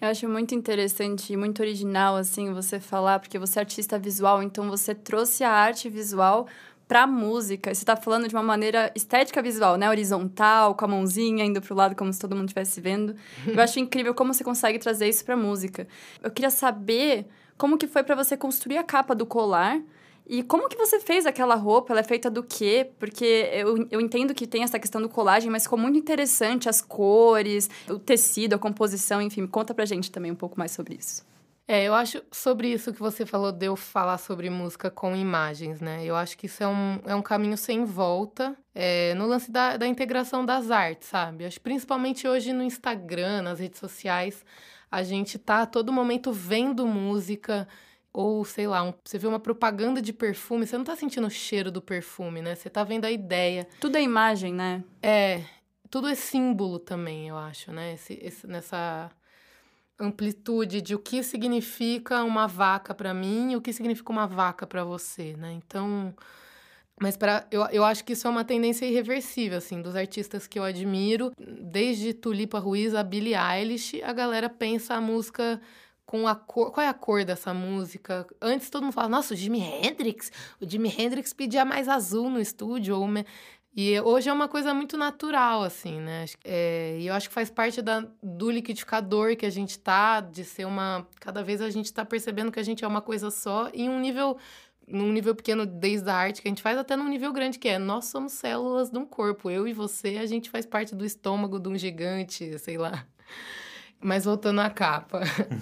Eu 0.00 0.08
acho 0.08 0.28
muito 0.28 0.54
interessante 0.54 1.32
e 1.32 1.36
muito 1.36 1.60
original, 1.60 2.16
assim, 2.16 2.52
você 2.52 2.78
falar, 2.78 3.18
porque 3.18 3.38
você 3.38 3.58
é 3.58 3.62
artista 3.62 3.98
visual, 3.98 4.42
então 4.42 4.68
você 4.68 4.94
trouxe 4.94 5.42
a 5.42 5.50
arte 5.50 5.88
visual 5.88 6.46
para 6.88 7.02
a 7.02 7.06
música. 7.06 7.72
Você 7.72 7.82
está 7.82 7.94
falando 7.94 8.26
de 8.26 8.34
uma 8.34 8.42
maneira 8.42 8.90
estética 8.94 9.42
visual, 9.42 9.76
né? 9.76 9.88
Horizontal, 9.88 10.74
com 10.74 10.86
a 10.86 10.88
mãozinha 10.88 11.44
indo 11.44 11.60
para 11.60 11.74
o 11.74 11.76
lado 11.76 11.94
como 11.94 12.10
se 12.12 12.18
todo 12.18 12.34
mundo 12.34 12.46
estivesse 12.48 12.80
vendo. 12.80 13.14
Eu 13.46 13.60
acho 13.60 13.78
incrível 13.78 14.14
como 14.14 14.32
você 14.32 14.42
consegue 14.42 14.78
trazer 14.78 15.06
isso 15.06 15.24
para 15.24 15.34
a 15.34 15.36
música. 15.36 15.86
Eu 16.22 16.30
queria 16.30 16.50
saber 16.50 17.26
como 17.58 17.76
que 17.76 17.86
foi 17.86 18.02
para 18.02 18.14
você 18.14 18.36
construir 18.36 18.78
a 18.78 18.82
capa 18.82 19.14
do 19.14 19.26
colar 19.26 19.78
e 20.26 20.42
como 20.42 20.68
que 20.68 20.76
você 20.76 21.00
fez 21.00 21.24
aquela 21.26 21.54
roupa? 21.54 21.92
Ela 21.92 22.00
é 22.00 22.04
feita 22.04 22.30
do 22.30 22.42
quê? 22.42 22.90
Porque 22.98 23.48
eu, 23.52 23.86
eu 23.90 24.00
entendo 24.00 24.34
que 24.34 24.46
tem 24.46 24.62
essa 24.62 24.78
questão 24.78 25.00
do 25.00 25.08
colagem, 25.08 25.50
mas 25.50 25.62
ficou 25.64 25.78
muito 25.78 25.98
interessante 25.98 26.68
as 26.68 26.82
cores, 26.82 27.68
o 27.88 27.98
tecido, 27.98 28.54
a 28.54 28.58
composição, 28.58 29.22
enfim. 29.22 29.46
Conta 29.46 29.74
pra 29.74 29.84
gente 29.86 30.10
também 30.10 30.30
um 30.30 30.36
pouco 30.36 30.58
mais 30.58 30.72
sobre 30.72 30.96
isso. 30.96 31.24
É, 31.70 31.84
eu 31.84 31.92
acho 31.92 32.22
sobre 32.32 32.72
isso 32.72 32.94
que 32.94 32.98
você 32.98 33.26
falou 33.26 33.52
de 33.52 33.66
eu 33.66 33.76
falar 33.76 34.16
sobre 34.16 34.48
música 34.48 34.90
com 34.90 35.14
imagens, 35.14 35.82
né? 35.82 36.02
Eu 36.02 36.16
acho 36.16 36.38
que 36.38 36.46
isso 36.46 36.62
é 36.62 36.66
um, 36.66 36.98
é 37.04 37.14
um 37.14 37.20
caminho 37.20 37.58
sem 37.58 37.84
volta 37.84 38.56
é, 38.74 39.12
no 39.12 39.26
lance 39.26 39.50
da, 39.50 39.76
da 39.76 39.86
integração 39.86 40.46
das 40.46 40.70
artes, 40.70 41.08
sabe? 41.08 41.44
Acho 41.44 41.60
principalmente 41.60 42.26
hoje 42.26 42.54
no 42.54 42.62
Instagram, 42.62 43.42
nas 43.42 43.60
redes 43.60 43.78
sociais, 43.78 44.42
a 44.90 45.02
gente 45.02 45.38
tá 45.38 45.60
a 45.60 45.66
todo 45.66 45.92
momento 45.92 46.32
vendo 46.32 46.86
música 46.86 47.68
ou 48.14 48.46
sei 48.46 48.66
lá, 48.66 48.82
um, 48.82 48.94
você 49.04 49.18
vê 49.18 49.26
uma 49.26 49.38
propaganda 49.38 50.00
de 50.00 50.14
perfume, 50.14 50.66
você 50.66 50.78
não 50.78 50.84
tá 50.86 50.96
sentindo 50.96 51.26
o 51.26 51.30
cheiro 51.30 51.70
do 51.70 51.82
perfume, 51.82 52.40
né? 52.40 52.54
Você 52.54 52.70
tá 52.70 52.82
vendo 52.82 53.04
a 53.04 53.10
ideia. 53.10 53.68
Tudo 53.78 53.96
é 53.96 54.02
imagem, 54.02 54.54
né? 54.54 54.82
É, 55.02 55.42
tudo 55.90 56.08
é 56.08 56.14
símbolo 56.14 56.78
também, 56.78 57.28
eu 57.28 57.36
acho, 57.36 57.70
né? 57.72 57.92
Esse, 57.92 58.18
esse, 58.22 58.46
nessa 58.46 59.10
amplitude 59.98 60.80
de 60.80 60.94
o 60.94 60.98
que 60.98 61.22
significa 61.22 62.22
uma 62.22 62.46
vaca 62.46 62.94
para 62.94 63.12
mim 63.12 63.52
e 63.52 63.56
o 63.56 63.60
que 63.60 63.72
significa 63.72 64.12
uma 64.12 64.26
vaca 64.26 64.66
para 64.66 64.84
você, 64.84 65.34
né? 65.36 65.52
Então, 65.52 66.14
mas 67.00 67.16
para 67.16 67.46
eu, 67.50 67.62
eu 67.66 67.84
acho 67.84 68.04
que 68.04 68.12
isso 68.12 68.26
é 68.26 68.30
uma 68.30 68.44
tendência 68.44 68.86
irreversível, 68.86 69.58
assim, 69.58 69.82
dos 69.82 69.96
artistas 69.96 70.46
que 70.46 70.58
eu 70.58 70.64
admiro, 70.64 71.32
desde 71.38 72.12
Tulipa 72.12 72.58
Ruiz 72.58 72.94
a 72.94 73.02
Billie 73.02 73.34
Eilish, 73.34 74.02
a 74.02 74.12
galera 74.12 74.48
pensa 74.48 74.94
a 74.94 75.00
música 75.00 75.60
com 76.06 76.26
a 76.26 76.34
cor. 76.34 76.72
Qual 76.72 76.84
é 76.84 76.88
a 76.88 76.94
cor 76.94 77.24
dessa 77.24 77.52
música? 77.52 78.26
Antes 78.40 78.70
todo 78.70 78.82
mundo 78.82 78.92
falava, 78.92 79.10
nossa, 79.10 79.34
o 79.34 79.36
Jimi 79.36 79.60
Hendrix, 79.60 80.32
o 80.60 80.68
Jimi 80.68 80.92
Hendrix 80.96 81.32
pedia 81.32 81.64
mais 81.64 81.88
azul 81.88 82.30
no 82.30 82.40
estúdio, 82.40 82.96
ou 82.96 83.06
e 83.80 84.00
hoje 84.00 84.28
é 84.28 84.32
uma 84.32 84.48
coisa 84.48 84.74
muito 84.74 84.96
natural, 84.96 85.62
assim, 85.62 86.00
né? 86.00 86.24
É, 86.44 86.96
e 86.98 87.06
eu 87.06 87.14
acho 87.14 87.28
que 87.28 87.34
faz 87.34 87.48
parte 87.48 87.80
da, 87.80 88.04
do 88.20 88.50
liquidificador 88.50 89.36
que 89.36 89.46
a 89.46 89.50
gente 89.50 89.78
tá, 89.78 90.20
de 90.20 90.42
ser 90.44 90.64
uma. 90.64 91.06
Cada 91.20 91.44
vez 91.44 91.62
a 91.62 91.70
gente 91.70 91.92
tá 91.92 92.04
percebendo 92.04 92.50
que 92.50 92.58
a 92.58 92.62
gente 92.64 92.84
é 92.84 92.88
uma 92.88 93.00
coisa 93.00 93.30
só, 93.30 93.70
em 93.72 93.88
um 93.88 94.00
nível. 94.00 94.36
Num 94.84 95.12
nível 95.12 95.32
pequeno, 95.32 95.64
desde 95.64 96.10
a 96.10 96.14
arte 96.14 96.42
que 96.42 96.48
a 96.48 96.50
gente 96.50 96.62
faz, 96.62 96.76
até 96.76 96.96
num 96.96 97.06
nível 97.06 97.32
grande, 97.32 97.56
que 97.56 97.68
é 97.68 97.78
nós 97.78 98.06
somos 98.06 98.32
células 98.32 98.90
de 98.90 98.98
um 98.98 99.06
corpo. 99.06 99.48
Eu 99.48 99.68
e 99.68 99.72
você, 99.72 100.16
a 100.16 100.26
gente 100.26 100.50
faz 100.50 100.66
parte 100.66 100.96
do 100.96 101.04
estômago 101.04 101.60
de 101.60 101.68
um 101.68 101.78
gigante, 101.78 102.58
sei 102.58 102.78
lá. 102.78 103.06
Mas 104.00 104.24
voltando 104.24 104.60
à 104.60 104.70
capa. 104.70 105.20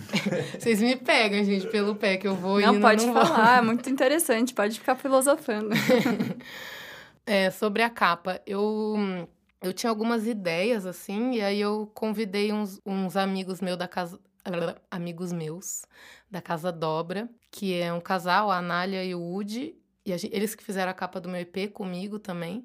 Vocês 0.58 0.80
me 0.80 0.96
pegam, 0.96 1.44
gente, 1.44 1.66
pelo 1.66 1.94
pé 1.94 2.16
que 2.16 2.26
eu 2.26 2.34
vou 2.34 2.60
Não, 2.60 2.76
indo, 2.76 2.80
pode 2.80 3.04
não 3.04 3.12
falar, 3.12 3.58
é 3.58 3.62
muito 3.62 3.90
interessante, 3.90 4.54
pode 4.54 4.78
ficar 4.78 4.94
filosofando. 4.94 5.70
É, 7.26 7.50
sobre 7.50 7.82
a 7.82 7.90
capa, 7.90 8.40
eu, 8.46 8.96
eu 9.60 9.72
tinha 9.72 9.90
algumas 9.90 10.26
ideias, 10.28 10.86
assim, 10.86 11.32
e 11.32 11.42
aí 11.42 11.60
eu 11.60 11.90
convidei 11.92 12.52
uns, 12.52 12.80
uns 12.86 13.16
amigos 13.16 13.60
meus 13.60 13.76
da 13.76 13.88
casa. 13.88 14.18
Amigos 14.88 15.32
meus 15.32 15.84
da 16.30 16.40
Casa 16.40 16.70
Dobra, 16.70 17.28
que 17.50 17.74
é 17.74 17.92
um 17.92 18.00
casal, 18.00 18.48
a 18.48 18.58
Anália 18.58 19.04
e 19.04 19.12
o 19.12 19.20
Woody, 19.20 19.74
e 20.04 20.16
gente, 20.16 20.32
eles 20.32 20.54
que 20.54 20.62
fizeram 20.62 20.88
a 20.88 20.94
capa 20.94 21.20
do 21.20 21.28
meu 21.28 21.40
EP 21.40 21.72
comigo 21.72 22.16
também. 22.20 22.64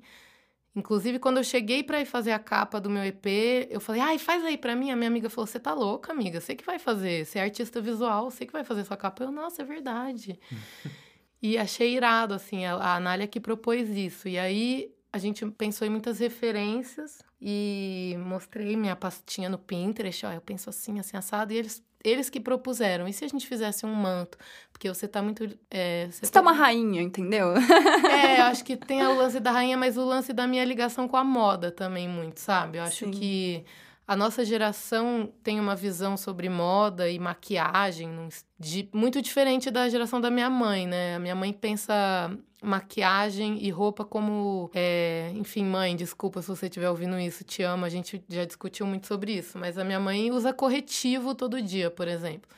Inclusive, 0.76 1.18
quando 1.18 1.38
eu 1.38 1.44
cheguei 1.44 1.84
para 1.84 2.00
ir 2.00 2.06
fazer 2.06 2.32
a 2.34 2.40
capa 2.40 2.80
do 2.80 2.88
meu 2.90 3.04
EP, 3.04 3.68
eu 3.70 3.82
falei, 3.82 4.00
ai, 4.00 4.20
faz 4.20 4.46
aí 4.46 4.58
para 4.60 4.76
mim. 4.76 4.92
A 4.92 4.96
minha 4.96 5.10
amiga 5.10 5.28
falou, 5.30 5.48
você 5.48 5.60
tá 5.60 5.74
louca, 5.74 6.14
amiga? 6.14 6.40
Você 6.40 6.56
que 6.56 6.64
vai 6.64 6.78
fazer, 6.78 7.26
você 7.26 7.40
é 7.40 7.42
artista 7.42 7.82
visual, 7.82 8.30
você 8.30 8.46
que 8.46 8.54
vai 8.54 8.64
fazer 8.64 8.86
sua 8.86 8.96
capa. 8.96 9.24
Eu, 9.24 9.32
nossa, 9.32 9.64
é 9.64 9.66
verdade. 9.66 10.40
E 11.42 11.58
achei 11.58 11.96
irado, 11.96 12.34
assim, 12.34 12.66
a 12.66 12.96
Anália 12.96 13.28
que 13.28 13.40
propôs 13.40 13.90
isso. 13.90 14.28
E 14.28 14.38
aí 14.38 14.92
a 15.12 15.18
gente 15.18 15.46
pensou 15.52 15.86
em 15.86 15.90
muitas 15.90 16.20
referências 16.20 17.22
e 17.42 18.16
mostrei 18.20 18.78
minha 18.78 18.96
pastinha 18.96 19.50
no 19.50 19.58
Pinterest, 19.58 20.26
ó, 20.26 20.32
eu 20.32 20.42
penso 20.42 20.70
assim, 20.70 21.00
assim, 21.00 21.18
assado, 21.18 21.52
e 21.52 21.58
eles, 21.58 21.84
eles 22.04 22.30
que 22.30 22.40
propuseram. 22.40 23.08
E 23.08 23.14
se 23.14 23.26
a 23.26 23.28
gente 23.28 23.46
fizesse 23.48 23.86
um 23.86 23.94
manto? 23.94 24.38
Porque 24.72 24.88
você 24.88 25.08
tá 25.08 25.22
muito... 25.22 25.44
É, 25.70 26.06
você, 26.06 26.26
você 26.26 26.32
tá... 26.32 26.40
tá 26.40 26.42
uma 26.42 26.54
rainha, 26.54 27.02
entendeu? 27.02 27.54
É, 28.10 28.40
eu 28.40 28.46
acho 28.46 28.64
que 28.64 28.78
tem 28.78 29.04
o 29.06 29.18
lance 29.18 29.40
da 29.40 29.52
rainha, 29.52 29.78
mas 29.78 29.98
o 29.98 30.06
lance 30.06 30.32
da 30.32 30.48
minha 30.48 30.64
ligação 30.64 31.08
com 31.08 31.18
a 31.18 31.24
moda 31.24 31.72
também 31.72 32.08
muito, 32.08 32.40
sabe? 32.40 32.78
Eu 32.78 32.84
acho 32.84 33.06
Sim. 33.06 33.12
que 33.12 33.66
a 34.08 34.16
nossa 34.16 34.44
geração 34.44 35.32
tem 35.44 35.60
uma 35.60 35.76
visão 35.76 36.18
sobre 36.18 36.50
moda 36.50 37.10
e 37.10 37.18
maquiagem 37.20 38.30
de, 38.60 38.90
muito 38.94 39.22
diferente 39.22 39.72
da 39.72 39.88
geração 39.88 40.20
da 40.20 40.30
minha 40.30 40.50
mãe, 40.50 40.86
né? 40.88 41.16
A 41.16 41.20
minha 41.20 41.36
mãe 41.36 41.54
pensa 41.54 42.36
maquiagem 42.62 43.64
e 43.64 43.70
roupa 43.70 44.04
como. 44.04 44.70
É, 44.74 45.32
enfim, 45.36 45.64
mãe, 45.66 45.96
desculpa 45.96 46.42
se 46.42 46.48
você 46.48 46.66
estiver 46.68 46.90
ouvindo 46.90 47.18
isso, 47.20 47.44
te 47.44 47.64
amo, 47.64 47.86
a 47.86 47.90
gente 47.90 48.24
já 48.30 48.46
discutiu 48.46 48.86
muito 48.86 49.08
sobre 49.08 49.34
isso, 49.34 49.58
mas 49.58 49.78
a 49.78 49.84
minha 49.84 50.00
mãe 50.00 50.32
usa 50.32 50.54
corretivo 50.54 51.34
todo 51.34 51.62
dia, 51.62 51.90
por 51.90 52.08
exemplo. 52.08 52.50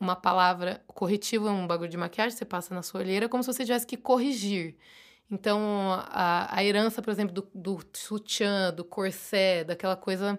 Uma 0.00 0.16
palavra. 0.16 0.82
Corretivo 0.88 1.48
é 1.48 1.50
um 1.50 1.66
bagulho 1.66 1.90
de 1.90 1.96
maquiagem, 1.96 2.36
você 2.36 2.44
passa 2.44 2.74
na 2.74 2.82
sua 2.82 3.00
olheira 3.00 3.28
como 3.28 3.42
se 3.42 3.52
você 3.52 3.64
tivesse 3.64 3.86
que 3.86 3.96
corrigir. 3.96 4.76
Então, 5.30 5.60
a, 6.08 6.56
a 6.56 6.64
herança, 6.64 7.00
por 7.00 7.10
exemplo, 7.10 7.34
do, 7.34 7.48
do 7.54 7.80
sutiã, 7.92 8.72
do 8.72 8.84
corset, 8.84 9.64
daquela 9.64 9.96
coisa 9.96 10.38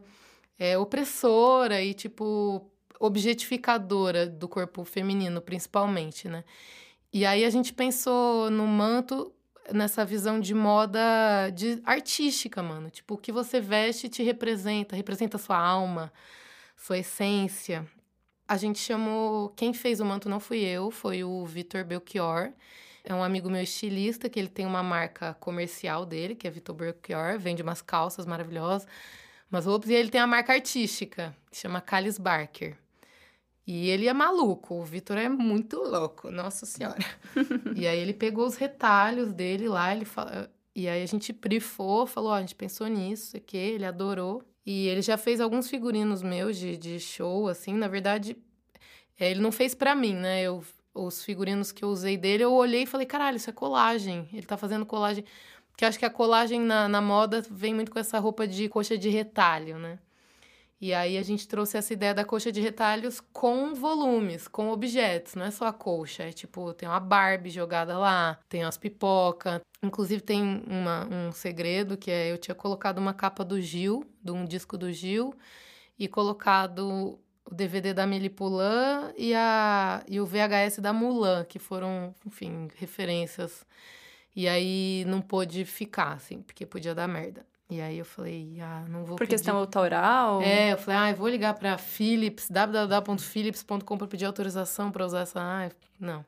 é, 0.62 0.77
opressora 0.77 1.82
e, 1.82 1.91
tipo, 1.91 2.70
objetificadora 3.00 4.27
do 4.27 4.48
corpo 4.48 4.84
feminino, 4.84 5.41
principalmente, 5.41 6.30
né? 6.30 6.44
E 7.12 7.25
aí 7.25 7.44
a 7.44 7.50
gente 7.50 7.74
pensou 7.74 8.51
no 8.51 8.68
manto 8.68 9.34
nessa 9.74 10.06
visão 10.06 10.39
de 10.39 10.53
moda 10.53 11.50
de 11.50 11.82
artística, 11.84 12.62
mano. 12.62 12.91
Tipo, 12.91 13.15
o 13.15 13.18
que 13.18 13.32
você 13.32 13.60
veste 13.60 14.08
te 14.08 14.22
representa, 14.22 14.96
representa 14.96 15.39
sua 15.39 15.58
alma, 15.58 16.13
sua 16.77 17.00
essência. 17.00 17.84
A 18.48 18.56
gente 18.56 18.77
chamou. 18.77 19.50
Quem 19.50 19.74
fez 19.74 20.00
o 20.00 20.06
manto 20.06 20.30
não 20.30 20.39
fui 20.39 20.60
eu, 20.60 20.91
foi 20.91 21.24
o 21.24 21.44
Vitor 21.44 21.84
Belchior. 21.84 22.51
É 23.03 23.15
um 23.15 23.24
amigo 23.24 23.50
meu 23.50 23.63
estilista, 23.63 24.30
que 24.30 24.39
ele 24.39 24.48
tem 24.48 24.68
uma 24.68 24.84
marca 24.84 25.34
comercial 25.39 26.06
dele, 26.06 26.36
que 26.36 26.48
é 26.48 26.51
Vitor 26.51 26.75
Belchior, 26.75 27.39
vende 27.39 27.63
umas 27.63 27.82
calças 27.82 28.27
maravilhosas 28.27 28.88
mas 29.51 29.65
roupas 29.65 29.89
e 29.89 29.93
ele 29.93 30.10
tem 30.10 30.22
a 30.22 30.25
marca 30.25 30.53
artística, 30.53 31.36
que 31.51 31.58
chama 31.58 31.81
Callis 31.81 32.17
Barker. 32.17 32.77
E 33.67 33.89
ele 33.89 34.08
é 34.08 34.13
maluco, 34.13 34.75
o 34.75 34.84
Vitor 34.84 35.17
é 35.17 35.29
muito 35.29 35.77
louco, 35.77 36.31
nossa 36.31 36.65
senhora. 36.65 36.98
e 37.75 37.86
aí 37.86 38.00
ele 38.00 38.13
pegou 38.13 38.48
os 38.48 38.55
retalhos 38.55 39.31
dele 39.31 39.67
lá, 39.67 39.93
ele 39.96 40.05
fala... 40.05 40.50
e 40.75 40.88
aí 40.88 41.03
a 41.03 41.05
gente 41.05 41.31
brifou, 41.31 42.08
falou, 42.08 42.31
ó, 42.31 42.36
a 42.36 42.41
gente 42.41 42.55
pensou 42.55 42.88
nisso, 42.88 43.38
aqui, 43.38 43.58
ele 43.58 43.86
adorou. 43.86 44.43
E 44.65 44.88
ele 44.88 45.01
já 45.01 45.17
fez 45.17 45.41
alguns 45.41 45.70
figurinos 45.70 46.22
meus 46.24 46.58
de, 46.58 46.77
de 46.77 47.00
show, 47.00 47.48
assim, 47.48 47.74
na 47.74 47.88
verdade, 47.88 48.38
é, 49.20 49.29
ele 49.29 49.41
não 49.41 49.51
fez 49.51 49.75
para 49.75 49.93
mim, 49.96 50.15
né? 50.15 50.41
Eu, 50.41 50.63
os 50.93 51.24
figurinos 51.24 51.72
que 51.72 51.84
eu 51.84 51.89
usei 51.89 52.17
dele, 52.17 52.43
eu 52.43 52.53
olhei 52.53 52.84
e 52.84 52.86
falei, 52.88 53.05
caralho, 53.05 53.38
isso 53.38 53.50
é 53.50 53.53
colagem. 53.53 54.27
Ele 54.34 54.46
tá 54.46 54.58
fazendo 54.58 54.86
colagem. 54.86 55.24
Porque 55.81 55.88
acho 55.88 55.97
que 55.97 56.05
a 56.05 56.11
colagem 56.11 56.61
na, 56.61 56.88
na 56.88 57.01
moda 57.01 57.43
vem 57.50 57.73
muito 57.73 57.91
com 57.91 57.97
essa 57.97 58.19
roupa 58.19 58.47
de 58.47 58.69
coxa 58.69 58.95
de 58.95 59.09
retalho, 59.09 59.79
né? 59.79 59.97
E 60.79 60.93
aí 60.93 61.17
a 61.17 61.23
gente 61.23 61.47
trouxe 61.47 61.75
essa 61.75 61.91
ideia 61.91 62.13
da 62.13 62.23
coxa 62.23 62.51
de 62.51 62.61
retalhos 62.61 63.19
com 63.19 63.73
volumes, 63.73 64.47
com 64.47 64.69
objetos, 64.69 65.33
não 65.33 65.43
é 65.43 65.50
só 65.50 65.65
a 65.65 65.73
coxa, 65.73 66.21
é 66.21 66.31
tipo, 66.31 66.71
tem 66.75 66.88
uma 66.88 67.00
Barbie 67.00 67.50
jogada 67.50 67.97
lá, 67.97 68.38
tem 68.47 68.63
umas 68.63 68.77
pipoca. 68.77 69.59
Inclusive 69.81 70.21
tem 70.21 70.63
uma, 70.67 71.07
um 71.07 71.31
segredo 71.31 71.97
que 71.97 72.11
é 72.11 72.31
eu 72.31 72.38
tinha 72.38 72.53
colocado 72.53 73.00
uma 73.00 73.15
capa 73.15 73.43
do 73.43 73.59
Gil, 73.59 74.05
de 74.23 74.31
um 74.31 74.45
disco 74.45 74.77
do 74.77 74.93
Gil, 74.93 75.33
e 75.97 76.07
colocado 76.07 77.19
o 77.43 77.55
DVD 77.55 77.91
da 77.91 78.05
Melipulã 78.05 79.11
e, 79.17 79.33
a, 79.33 80.03
e 80.07 80.19
o 80.19 80.27
VHS 80.27 80.77
da 80.77 80.93
Mulan, 80.93 81.43
que 81.43 81.57
foram, 81.57 82.13
enfim, 82.23 82.67
referências 82.75 83.65
e 84.35 84.47
aí 84.47 85.03
não 85.07 85.21
pôde 85.21 85.65
ficar, 85.65 86.13
assim, 86.13 86.41
porque 86.41 86.65
podia 86.65 86.95
dar 86.95 87.07
merda. 87.07 87.45
E 87.69 87.79
aí 87.79 87.97
eu 87.97 88.05
falei, 88.05 88.57
ah, 88.59 88.83
não 88.89 89.05
vou 89.05 89.15
Por 89.15 89.19
pedir. 89.25 89.29
questão 89.38 89.55
autoral? 89.55 90.41
É, 90.41 90.73
eu 90.73 90.77
falei, 90.77 91.00
ah, 91.00 91.09
eu 91.11 91.15
vou 91.15 91.29
ligar 91.29 91.53
pra 91.53 91.77
Philips, 91.77 92.50
www.philips.com 92.50 93.97
pra 93.97 94.07
pedir 94.07 94.25
autorização 94.25 94.91
pra 94.91 95.05
usar 95.05 95.21
essa. 95.21 95.39
Ah, 95.39 95.69
não. 95.97 96.25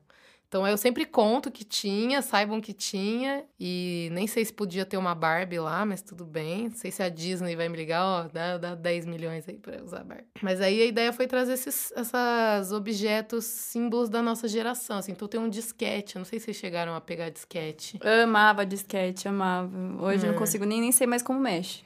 Então 0.53 0.67
eu 0.67 0.77
sempre 0.77 1.03
conto 1.03 1.50
que 1.50 1.63
tinha, 1.63 2.22
saibam 2.22 2.62
que 2.62 2.74
tinha, 2.74 3.43
e 3.60 4.07
nem 4.12 4.27
sei 4.27 4.45
se 4.45 4.53
podia 4.53 4.86
ter 4.86 4.98
uma 4.98 5.15
Barbie 5.15 5.57
lá, 5.57 5.83
mas 5.83 6.03
tudo 6.03 6.24
bem. 6.24 6.65
Não 6.65 6.75
sei 6.75 6.91
se 6.91 7.01
a 7.01 7.10
Disney 7.10 7.55
vai 7.55 7.67
me 7.67 7.75
ligar, 7.75 8.05
ó, 8.05 8.27
dá, 8.31 8.60
dá 8.60 8.75
10 8.75 9.07
milhões 9.07 9.50
aí 9.50 9.57
pra 9.57 9.81
usar 9.83 10.01
a 10.01 10.03
Barbie. 10.03 10.27
Mas 10.43 10.62
aí 10.62 10.79
a 10.79 10.86
ideia 10.86 11.12
foi 11.12 11.25
trazer 11.25 11.53
esses 11.53 11.91
essas 11.95 12.72
objetos, 12.72 13.45
símbolos 13.45 14.10
da 14.10 14.22
nossa 14.22 14.48
geração, 14.48 15.00
assim. 15.00 15.13
Então 15.13 15.27
tem 15.27 15.41
um 15.41 15.50
disquete, 15.50 16.19
não 16.19 16.25
sei 16.25 16.38
se 16.38 16.45
vocês 16.45 16.57
chegaram 16.57 16.93
a 16.93 17.01
pegar 17.01 17.31
disquete. 17.31 18.00
Eu 18.03 18.25
amava 18.25 18.63
disquete, 18.63 19.27
amava. 19.27 19.72
Hoje 20.03 20.24
é. 20.24 20.27
eu 20.27 20.33
não 20.33 20.39
consigo 20.39 20.65
nem, 20.65 20.79
nem 20.79 20.91
sei 20.91 21.07
mais 21.07 21.24
como 21.24 21.39
mexe. 21.39 21.81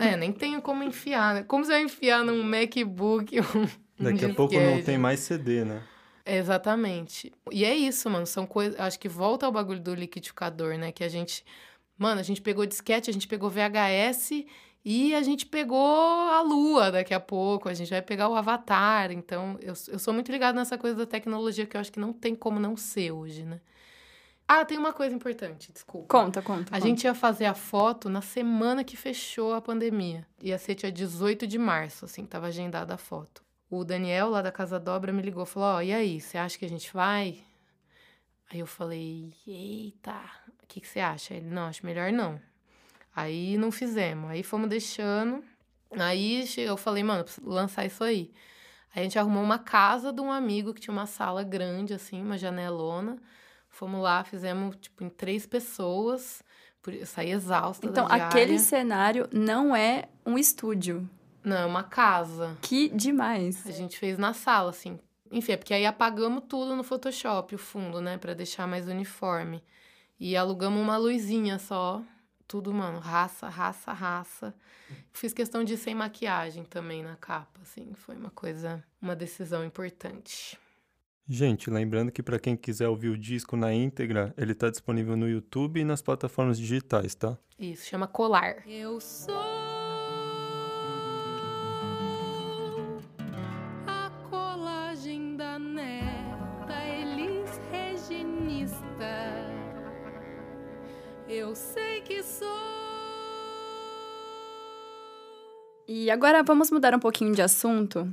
é, 0.00 0.14
nem 0.16 0.30
tenho 0.30 0.62
como 0.62 0.84
enfiar, 0.84 1.34
né? 1.34 1.42
Como 1.42 1.64
você 1.64 1.72
vai 1.72 1.82
enfiar 1.82 2.24
num 2.24 2.44
MacBook 2.44 3.40
um, 3.40 3.68
Daqui 3.98 4.24
a 4.24 4.28
pouco 4.34 4.54
não 4.54 4.80
tem 4.84 4.96
mais 4.96 5.18
CD, 5.18 5.64
né? 5.64 5.82
Exatamente. 6.28 7.32
E 7.50 7.64
é 7.64 7.74
isso, 7.74 8.08
mano. 8.10 8.26
São 8.26 8.46
coisas. 8.46 8.78
Acho 8.78 8.98
que 8.98 9.08
volta 9.08 9.46
ao 9.46 9.52
bagulho 9.52 9.80
do 9.80 9.94
liquidificador, 9.94 10.76
né? 10.76 10.92
Que 10.92 11.02
a 11.02 11.08
gente. 11.08 11.44
Mano, 11.96 12.20
a 12.20 12.22
gente 12.22 12.40
pegou 12.42 12.66
disquete, 12.66 13.10
a 13.10 13.12
gente 13.12 13.26
pegou 13.26 13.50
VHS 13.50 14.44
E 14.84 15.14
a 15.14 15.22
gente 15.22 15.46
pegou 15.46 16.30
a 16.30 16.40
Lua 16.42 16.92
daqui 16.92 17.12
a 17.12 17.18
pouco, 17.18 17.68
a 17.68 17.74
gente 17.74 17.90
vai 17.90 18.02
pegar 18.02 18.28
o 18.28 18.36
Avatar. 18.36 19.10
Então, 19.10 19.58
eu, 19.60 19.74
eu 19.88 19.98
sou 19.98 20.14
muito 20.14 20.30
ligada 20.30 20.58
nessa 20.58 20.78
coisa 20.78 20.96
da 20.96 21.06
tecnologia 21.06 21.66
que 21.66 21.76
eu 21.76 21.80
acho 21.80 21.90
que 21.92 21.98
não 22.00 22.12
tem 22.12 22.34
como 22.34 22.60
não 22.60 22.76
ser 22.76 23.10
hoje, 23.10 23.44
né? 23.44 23.60
Ah, 24.46 24.64
tem 24.64 24.78
uma 24.78 24.94
coisa 24.94 25.14
importante, 25.14 25.70
desculpa. 25.72 26.06
Conta, 26.08 26.40
conta. 26.40 26.70
A 26.70 26.78
conta. 26.78 26.80
gente 26.80 27.04
ia 27.04 27.14
fazer 27.14 27.44
a 27.44 27.54
foto 27.54 28.08
na 28.08 28.22
semana 28.22 28.82
que 28.82 28.96
fechou 28.96 29.52
a 29.52 29.60
pandemia. 29.60 30.26
Ia 30.42 30.56
ser 30.56 30.74
dia 30.74 30.90
18 30.90 31.46
de 31.46 31.58
março, 31.58 32.06
assim, 32.06 32.24
tava 32.24 32.46
agendada 32.46 32.94
a 32.94 32.96
foto. 32.96 33.42
O 33.70 33.84
Daniel, 33.84 34.30
lá 34.30 34.40
da 34.40 34.50
Casa 34.50 34.80
Dobra, 34.80 35.12
me 35.12 35.20
ligou 35.20 35.42
e 35.42 35.46
falou: 35.46 35.68
Ó, 35.68 35.76
oh, 35.76 35.82
e 35.82 35.92
aí, 35.92 36.20
você 36.20 36.38
acha 36.38 36.58
que 36.58 36.64
a 36.64 36.68
gente 36.68 36.92
vai? 36.92 37.38
Aí 38.50 38.60
eu 38.60 38.66
falei: 38.66 39.34
Eita, 39.46 40.18
o 40.62 40.66
que, 40.66 40.80
que 40.80 40.88
você 40.88 41.00
acha? 41.00 41.34
Ele: 41.34 41.50
Não, 41.50 41.64
acho 41.64 41.84
melhor 41.84 42.10
não. 42.10 42.40
Aí 43.14 43.58
não 43.58 43.70
fizemos. 43.70 44.30
Aí 44.30 44.42
fomos 44.42 44.70
deixando. 44.70 45.44
Aí 45.98 46.48
eu 46.56 46.76
falei: 46.76 47.02
Mano, 47.02 47.24
preciso 47.24 47.48
lançar 47.48 47.84
isso 47.84 48.02
aí. 48.02 48.30
Aí 48.94 49.00
a 49.00 49.02
gente 49.02 49.18
arrumou 49.18 49.42
uma 49.42 49.58
casa 49.58 50.12
de 50.12 50.20
um 50.20 50.32
amigo 50.32 50.72
que 50.72 50.80
tinha 50.80 50.92
uma 50.92 51.06
sala 51.06 51.42
grande, 51.42 51.92
assim, 51.92 52.22
uma 52.22 52.38
janelona. 52.38 53.18
Fomos 53.68 54.00
lá, 54.02 54.24
fizemos, 54.24 54.76
tipo, 54.76 55.04
em 55.04 55.10
três 55.10 55.46
pessoas. 55.46 56.42
Eu 56.86 57.04
saí 57.04 57.32
exausta 57.32 57.86
Então, 57.86 58.06
aquele 58.06 58.58
cenário 58.58 59.28
não 59.30 59.76
é 59.76 60.08
um 60.24 60.38
estúdio. 60.38 61.08
Não, 61.48 61.56
é 61.56 61.64
uma 61.64 61.82
casa. 61.82 62.58
Que 62.60 62.90
demais. 62.90 63.66
A 63.66 63.70
gente 63.70 63.98
fez 63.98 64.18
na 64.18 64.34
sala, 64.34 64.68
assim. 64.68 64.98
Enfim, 65.32 65.52
é 65.52 65.56
porque 65.56 65.72
aí 65.72 65.86
apagamos 65.86 66.44
tudo 66.46 66.76
no 66.76 66.84
Photoshop, 66.84 67.54
o 67.54 67.58
fundo, 67.58 68.02
né? 68.02 68.18
Pra 68.18 68.34
deixar 68.34 68.66
mais 68.66 68.86
uniforme. 68.86 69.64
E 70.20 70.36
alugamos 70.36 70.78
uma 70.78 70.98
luzinha 70.98 71.58
só. 71.58 72.02
Tudo, 72.46 72.72
mano, 72.72 72.98
raça, 72.98 73.48
raça, 73.48 73.94
raça. 73.94 74.54
Fiz 75.10 75.32
questão 75.32 75.64
de 75.64 75.72
ir 75.72 75.78
sem 75.78 75.94
maquiagem 75.94 76.64
também 76.64 77.02
na 77.02 77.16
capa, 77.16 77.60
assim. 77.62 77.94
Foi 77.94 78.14
uma 78.14 78.30
coisa, 78.30 78.84
uma 79.00 79.16
decisão 79.16 79.64
importante. 79.64 80.58
Gente, 81.26 81.70
lembrando 81.70 82.12
que 82.12 82.22
para 82.22 82.38
quem 82.38 82.56
quiser 82.56 82.88
ouvir 82.88 83.08
o 83.08 83.18
disco 83.18 83.56
na 83.56 83.72
íntegra, 83.72 84.34
ele 84.36 84.52
está 84.52 84.68
disponível 84.68 85.16
no 85.16 85.28
YouTube 85.28 85.80
e 85.80 85.84
nas 85.84 86.02
plataformas 86.02 86.58
digitais, 86.58 87.14
tá? 87.14 87.38
Isso, 87.58 87.86
chama 87.86 88.06
Colar. 88.06 88.66
Eu 88.66 89.00
sou 89.00 89.67
E 105.90 106.10
agora 106.10 106.42
vamos 106.42 106.70
mudar 106.70 106.94
um 106.94 106.98
pouquinho 106.98 107.34
de 107.34 107.40
assunto 107.40 108.06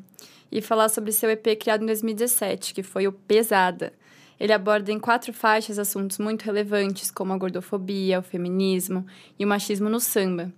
e 0.50 0.62
falar 0.62 0.88
sobre 0.88 1.12
seu 1.12 1.30
EP 1.30 1.60
criado 1.60 1.84
em 1.84 1.86
2017, 1.88 2.74
que 2.74 2.82
foi 2.82 3.06
o 3.06 3.12
Pesada. 3.12 3.92
Ele 4.40 4.54
aborda 4.54 4.94
em 4.94 5.00
quatro 5.00 5.34
faixas 5.34 5.78
assuntos 5.78 6.18
muito 6.18 6.44
relevantes, 6.44 7.12
como 7.12 7.34
a 7.34 7.38
gordofobia, 7.38 8.20
o 8.20 8.24
feminismo 8.24 9.06
e 9.38 9.44
o 9.44 9.48
machismo 9.50 9.90
no 9.90 10.00
samba. 10.00 10.54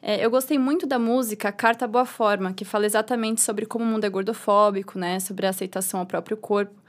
É, 0.00 0.24
eu 0.24 0.30
gostei 0.30 0.60
muito 0.60 0.86
da 0.86 0.96
música 0.96 1.50
Carta 1.50 1.88
Boa 1.88 2.06
Forma, 2.06 2.52
que 2.52 2.64
fala 2.64 2.86
exatamente 2.86 3.40
sobre 3.40 3.66
como 3.66 3.84
o 3.84 3.88
mundo 3.88 4.04
é 4.04 4.08
gordofóbico, 4.08 4.96
né, 4.96 5.18
sobre 5.18 5.46
a 5.46 5.50
aceitação 5.50 5.98
ao 5.98 6.06
próprio 6.06 6.36
corpo. 6.36 6.80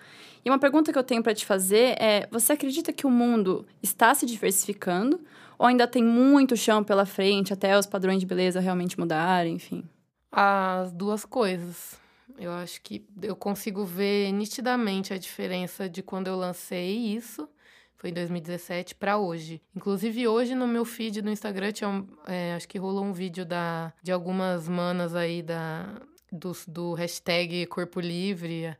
E 0.46 0.50
uma 0.52 0.60
pergunta 0.60 0.94
que 0.94 0.98
eu 0.98 1.04
tenho 1.04 1.24
para 1.24 1.34
te 1.34 1.44
fazer 1.44 1.96
é: 2.00 2.28
você 2.30 2.54
acredita 2.54 2.94
que 2.94 3.08
o 3.08 3.12
mundo 3.12 3.66
está 3.82 4.14
se 4.14 4.28
diversificando 4.28 5.20
ou 5.62 5.68
ainda 5.68 5.86
tem 5.86 6.04
muito 6.04 6.58
chão 6.58 6.84
pela 6.84 7.06
frente 7.06 7.54
até 7.54 7.78
os 7.78 7.86
padrões 7.86 8.20
de 8.20 8.26
beleza 8.26 8.60
realmente 8.60 9.00
mudarem, 9.00 9.58
enfim? 9.58 9.88
As 10.32 10.92
duas 10.92 11.24
coisas. 11.24 12.00
Eu 12.36 12.52
acho 12.52 12.82
que 12.82 13.06
eu 13.22 13.36
consigo 13.36 13.86
ver 13.86 14.32
nitidamente 14.32 15.14
a 15.14 15.20
diferença 15.20 15.88
de 15.88 16.02
quando 16.02 16.26
eu 16.26 16.36
lancei 16.36 17.16
isso, 17.16 17.48
foi 17.96 18.10
em 18.10 18.14
2017, 18.14 18.96
para 18.96 19.20
hoje. 19.20 19.62
Inclusive, 19.76 20.28
hoje 20.28 20.56
no 20.56 20.68
meu 20.68 20.84
feed 20.84 21.22
do 21.22 21.30
Instagram, 21.30 21.72
tinha 21.72 22.06
é, 22.26 22.56
acho 22.56 22.68
que 22.68 22.80
rolou 22.80 23.04
um 23.04 23.14
vídeo 23.14 23.46
da, 23.46 23.94
de 24.02 24.12
algumas 24.12 24.68
manas 24.68 25.14
aí 25.14 25.44
da, 25.44 26.02
do, 26.32 26.54
do 26.68 26.94
hashtag 26.96 27.68
Corpo 27.68 28.00
Livre, 28.00 28.76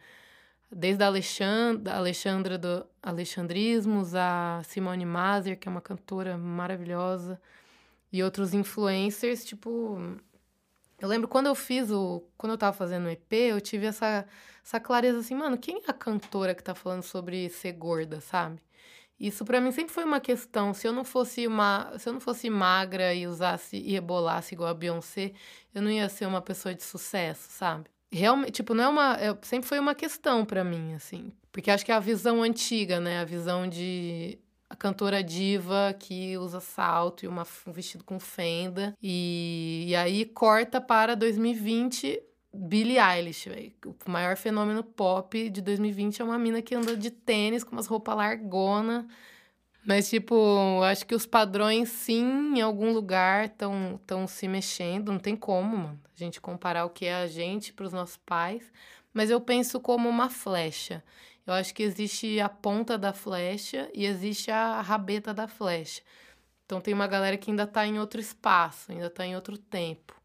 desde 0.72 1.04
a 1.04 1.08
Alexandra, 1.08 1.94
Alexandra 1.96 2.58
do 2.58 2.86
Alexandrismos, 3.04 4.16
a 4.16 4.62
Simone 4.66 5.06
Mazer, 5.06 5.60
que 5.60 5.68
é 5.68 5.72
uma 5.72 5.82
cantora 5.82 6.38
maravilhosa, 6.38 7.40
e 8.12 8.24
outros 8.24 8.54
influencers, 8.54 9.46
tipo 9.46 10.20
eu 11.02 11.08
lembro 11.10 11.28
quando 11.28 11.48
eu 11.48 11.56
fiz 11.56 11.90
o. 11.90 12.24
Quando 12.38 12.52
eu 12.52 12.58
tava 12.58 12.78
fazendo 12.78 13.08
o 13.08 13.10
EP, 13.10 13.34
eu 13.34 13.60
tive 13.60 13.88
essa, 13.88 14.26
essa 14.64 14.80
clareza 14.80 15.20
assim, 15.20 15.34
mano, 15.34 15.58
quem 15.58 15.78
é 15.78 15.82
a 15.88 15.94
cantora 15.94 16.54
que 16.54 16.64
tá 16.64 16.76
falando 16.76 17.02
sobre 17.04 17.50
ser 17.50 17.72
gorda, 17.74 18.22
sabe? 18.22 18.62
Isso 19.20 19.44
para 19.46 19.60
mim 19.62 19.72
sempre 19.72 19.94
foi 19.94 20.04
uma 20.04 20.20
questão. 20.20 20.74
Se 20.74 20.88
eu 20.88 20.94
não 20.94 21.04
fosse 21.04 21.48
uma, 21.48 21.98
se 21.98 22.08
eu 22.08 22.14
não 22.14 22.20
fosse 22.20 22.50
magra 22.50 23.14
e 23.16 23.28
usasse 23.28 23.78
e 23.78 23.92
rebolasse 23.94 24.54
igual 24.54 24.70
a 24.70 24.74
Beyoncé, 24.76 25.34
eu 25.74 25.82
não 25.82 25.90
ia 25.92 26.08
ser 26.10 26.28
uma 26.28 26.42
pessoa 26.42 26.74
de 26.76 26.84
sucesso, 26.84 27.48
sabe? 27.52 27.90
Realmente, 28.12 28.52
tipo, 28.52 28.74
não 28.74 28.84
é 28.84 28.88
uma, 28.88 29.18
é, 29.18 29.38
sempre 29.42 29.68
foi 29.68 29.80
uma 29.80 29.96
questão 29.96 30.44
para 30.44 30.64
mim, 30.64 30.94
assim, 30.94 31.32
porque 31.52 31.72
acho 31.72 31.86
que 31.86 31.92
é 31.92 31.96
a 31.96 32.00
visão 32.00 32.44
antiga, 32.44 33.00
né? 33.00 33.20
A 33.20 33.26
visão 33.26 33.68
de 33.68 34.38
a 34.70 34.76
cantora 34.76 35.22
diva 35.22 35.94
que 36.00 36.38
usa 36.38 36.62
salto 36.62 37.26
e 37.26 37.28
uma, 37.28 37.46
um 37.68 37.72
vestido 37.72 38.04
com 38.04 38.20
fenda. 38.20 38.96
E, 39.02 39.86
e 39.88 39.96
aí 39.96 40.26
corta 40.26 40.80
para 40.80 41.16
2020 41.16 42.22
Billie 42.54 42.98
Eilish, 43.00 43.50
véio. 43.50 43.72
o 44.06 44.12
maior 44.12 44.36
fenômeno 44.36 44.84
pop 44.84 45.50
de 45.50 45.62
2020 45.62 46.22
é 46.22 46.26
uma 46.26 46.38
mina 46.38 46.62
que 46.62 46.76
anda 46.76 46.96
de 46.98 47.10
tênis 47.10 47.64
com 47.64 47.72
umas 47.72 47.88
roupas 47.88 48.16
largona. 48.16 49.08
Mas, 49.86 50.10
tipo, 50.10 50.82
acho 50.84 51.06
que 51.06 51.16
os 51.16 51.26
padrões, 51.26 51.90
sim, 51.90 52.24
em 52.56 52.62
algum 52.62 52.94
lugar 52.94 53.46
estão 53.46 54.00
tão 54.06 54.28
se 54.28 54.48
mexendo. 54.48 55.12
Não 55.12 55.20
tem 55.20 55.36
como, 55.36 55.76
mano, 55.76 56.00
a 56.16 56.18
gente 56.18 56.40
comparar 56.40 56.86
o 56.86 56.90
que 56.90 57.06
é 57.06 57.16
a 57.16 57.28
gente 57.28 57.74
para 57.74 57.86
os 57.86 57.94
nossos 57.94 58.18
pais. 58.18 58.72
Mas 59.14 59.30
eu 59.30 59.42
penso 59.42 59.80
como 59.80 60.08
uma 60.08 60.30
flecha. 60.30 61.04
Eu 61.46 61.54
acho 61.54 61.74
que 61.74 61.84
existe 61.84 62.40
a 62.40 62.48
ponta 62.48 62.98
da 62.98 63.12
flecha 63.12 63.90
e 63.94 64.06
existe 64.06 64.52
a 64.52 64.80
rabeta 64.82 65.34
da 65.34 65.48
flecha. 65.48 66.02
Então 66.66 66.80
tem 66.80 66.94
uma 66.94 67.08
galera 67.08 67.36
que 67.36 67.50
ainda 67.50 67.64
está 67.64 67.86
em 67.86 68.00
outro 68.00 68.22
espaço, 68.22 68.92
ainda 68.92 69.08
está 69.08 69.26
em 69.26 69.36
outro 69.36 69.58
tempo. 69.58 70.16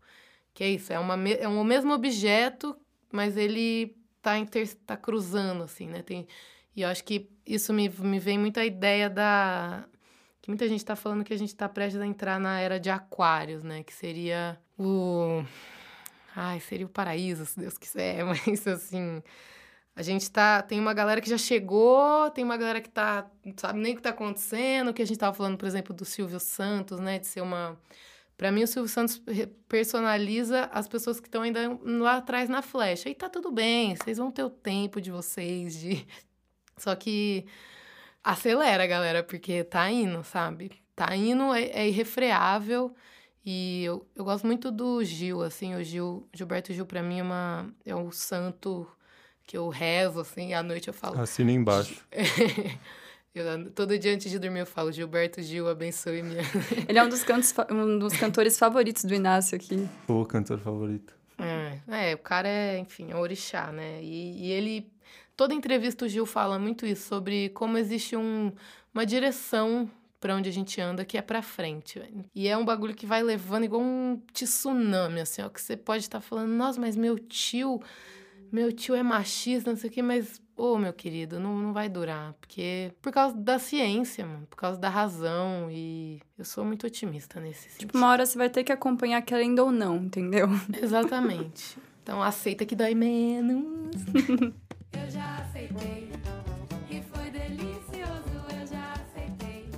Que 0.54 0.64
é 0.64 0.70
isso, 0.70 0.92
é, 0.92 0.98
uma, 0.98 1.16
é 1.28 1.48
um 1.48 1.64
mesmo 1.64 1.92
objeto, 1.92 2.76
mas 3.10 3.36
ele 3.36 3.96
está 4.18 4.32
tá 4.86 4.96
cruzando, 4.96 5.64
assim, 5.64 5.88
né? 5.88 6.02
Tem, 6.02 6.26
e 6.76 6.82
eu 6.82 6.88
acho 6.88 7.02
que 7.02 7.30
isso 7.46 7.72
me, 7.72 7.88
me 7.88 8.18
vem 8.18 8.38
muito 8.38 8.60
a 8.60 8.64
ideia 8.66 9.08
da. 9.08 9.86
Que 10.42 10.50
muita 10.50 10.68
gente 10.68 10.80
está 10.80 10.94
falando 10.94 11.24
que 11.24 11.32
a 11.32 11.38
gente 11.38 11.48
está 11.48 11.68
prestes 11.68 12.00
a 12.00 12.06
entrar 12.06 12.38
na 12.38 12.60
era 12.60 12.78
de 12.78 12.90
aquários, 12.90 13.64
né? 13.64 13.82
Que 13.82 13.94
seria 13.94 14.60
o. 14.78 15.42
Ai, 16.34 16.60
seria 16.60 16.84
o 16.84 16.88
paraíso, 16.90 17.46
se 17.46 17.58
Deus 17.58 17.78
quiser, 17.78 18.22
mas 18.26 18.66
assim. 18.66 19.22
A 19.96 20.02
gente 20.02 20.30
tá. 20.30 20.60
Tem 20.60 20.78
uma 20.78 20.92
galera 20.92 21.22
que 21.22 21.30
já 21.30 21.38
chegou, 21.38 22.30
tem 22.30 22.44
uma 22.44 22.58
galera 22.58 22.82
que 22.82 22.90
tá. 22.90 23.26
Não 23.42 23.54
sabe 23.56 23.78
nem 23.78 23.94
o 23.94 23.96
que 23.96 24.02
tá 24.02 24.10
acontecendo. 24.10 24.92
Que 24.92 25.00
a 25.00 25.06
gente 25.06 25.18
tava 25.18 25.34
falando, 25.34 25.56
por 25.56 25.66
exemplo, 25.66 25.94
do 25.94 26.04
Silvio 26.04 26.38
Santos, 26.38 27.00
né? 27.00 27.18
De 27.18 27.26
ser 27.26 27.40
uma. 27.40 27.80
Para 28.36 28.52
mim, 28.52 28.62
o 28.62 28.66
Silvio 28.66 28.90
Santos 28.90 29.22
personaliza 29.66 30.68
as 30.70 30.86
pessoas 30.86 31.18
que 31.18 31.26
estão 31.26 31.40
ainda 31.40 31.60
lá 31.82 32.18
atrás 32.18 32.50
na 32.50 32.60
flecha. 32.60 33.08
E 33.08 33.14
tá 33.14 33.30
tudo 33.30 33.50
bem, 33.50 33.96
vocês 33.96 34.18
vão 34.18 34.30
ter 34.30 34.44
o 34.44 34.50
tempo 34.50 35.00
de 35.00 35.10
vocês, 35.10 35.74
de. 35.74 36.06
Só 36.76 36.94
que 36.94 37.46
acelera, 38.22 38.86
galera, 38.86 39.22
porque 39.22 39.64
tá 39.64 39.90
indo, 39.90 40.22
sabe? 40.24 40.72
Tá 40.94 41.14
indo, 41.16 41.54
é, 41.54 41.64
é 41.66 41.88
irrefreável. 41.88 42.94
E 43.44 43.84
eu, 43.84 44.04
eu 44.16 44.24
gosto 44.24 44.44
muito 44.44 44.72
do 44.72 45.04
Gil, 45.04 45.40
assim, 45.42 45.76
o 45.76 45.84
Gil, 45.84 46.28
Gilberto 46.34 46.72
Gil, 46.72 46.84
para 46.84 47.00
mim, 47.02 47.20
é, 47.20 47.22
uma, 47.22 47.70
é 47.84 47.94
um 47.94 48.10
santo 48.10 48.86
que 49.46 49.56
eu 49.56 49.68
rezo, 49.68 50.20
assim, 50.20 50.52
à 50.52 50.62
noite 50.62 50.88
eu 50.88 50.94
falo. 50.94 51.20
Assina 51.20 51.52
embaixo. 51.52 52.04
eu, 53.32 53.70
todo 53.70 53.96
dia 53.96 54.12
antes 54.12 54.28
de 54.28 54.38
dormir 54.40 54.60
eu 54.60 54.66
falo, 54.66 54.90
Gilberto 54.90 55.40
Gil, 55.40 55.68
abençoe 55.68 56.24
minha. 56.24 56.42
Ele 56.88 56.98
é 56.98 57.04
um 57.04 57.08
dos, 57.08 57.22
cantos, 57.22 57.54
um 57.70 57.98
dos 58.00 58.16
cantores 58.16 58.58
favoritos 58.58 59.04
do 59.04 59.14
Inácio 59.14 59.54
aqui. 59.54 59.88
O 60.08 60.24
cantor 60.24 60.58
favorito. 60.58 61.14
É, 61.38 62.10
é, 62.10 62.14
o 62.14 62.18
cara 62.18 62.48
é, 62.48 62.78
enfim, 62.78 63.12
é 63.12 63.16
orixá, 63.16 63.70
né? 63.70 64.02
E, 64.02 64.46
e 64.46 64.50
ele. 64.50 64.90
Toda 65.36 65.54
entrevista 65.54 66.04
o 66.04 66.08
Gil 66.08 66.26
fala 66.26 66.58
muito 66.58 66.86
isso, 66.86 67.08
sobre 67.08 67.50
como 67.50 67.76
existe 67.76 68.16
um, 68.16 68.52
uma 68.94 69.04
direção 69.04 69.90
para 70.18 70.34
onde 70.34 70.48
a 70.48 70.52
gente 70.52 70.80
anda 70.80 71.04
que 71.04 71.18
é 71.18 71.22
para 71.22 71.42
frente. 71.42 72.00
E 72.34 72.48
é 72.48 72.56
um 72.56 72.64
bagulho 72.64 72.94
que 72.94 73.04
vai 73.04 73.22
levando 73.22 73.64
igual 73.64 73.82
um 73.82 74.20
tsunami, 74.32 75.20
assim, 75.20 75.42
ó, 75.42 75.48
que 75.48 75.60
você 75.60 75.76
pode 75.76 76.04
estar 76.04 76.20
tá 76.20 76.26
falando, 76.26 76.50
nossa, 76.50 76.80
mas 76.80 76.96
meu 76.96 77.18
tio 77.18 77.80
meu 78.50 78.72
tio 78.72 78.94
é 78.94 79.02
machista, 79.02 79.70
não 79.70 79.76
sei 79.76 79.90
o 79.90 79.92
quê, 79.92 80.02
mas, 80.02 80.40
ô, 80.56 80.78
meu 80.78 80.92
querido, 80.92 81.40
não, 81.40 81.56
não 81.58 81.72
vai 81.72 81.88
durar. 81.88 82.32
Porque, 82.34 82.92
por 83.02 83.12
causa 83.12 83.36
da 83.36 83.58
ciência, 83.58 84.24
mano, 84.24 84.46
por 84.48 84.56
causa 84.56 84.78
da 84.78 84.88
razão. 84.88 85.68
E 85.70 86.20
eu 86.38 86.44
sou 86.44 86.64
muito 86.64 86.86
otimista 86.86 87.40
nesse 87.40 87.62
sentido. 87.70 87.80
Tipo, 87.80 87.98
uma 87.98 88.08
hora 88.08 88.24
você 88.24 88.38
vai 88.38 88.48
ter 88.48 88.64
que 88.64 88.72
acompanhar 88.72 89.20
querendo 89.22 89.60
ou 89.60 89.72
não, 89.72 89.96
entendeu? 89.96 90.48
Exatamente. 90.80 91.78
Então 92.06 92.22
aceita 92.22 92.64
que 92.64 92.76
dói 92.76 92.94
menos. 92.94 93.64
Eu 95.02 95.10
já 95.10 95.36
aceitei. 95.38 96.10
Foi 97.12 97.30
delicioso, 97.30 98.32
eu 98.58 98.66
já 98.66 98.92
aceitei. 98.92 99.68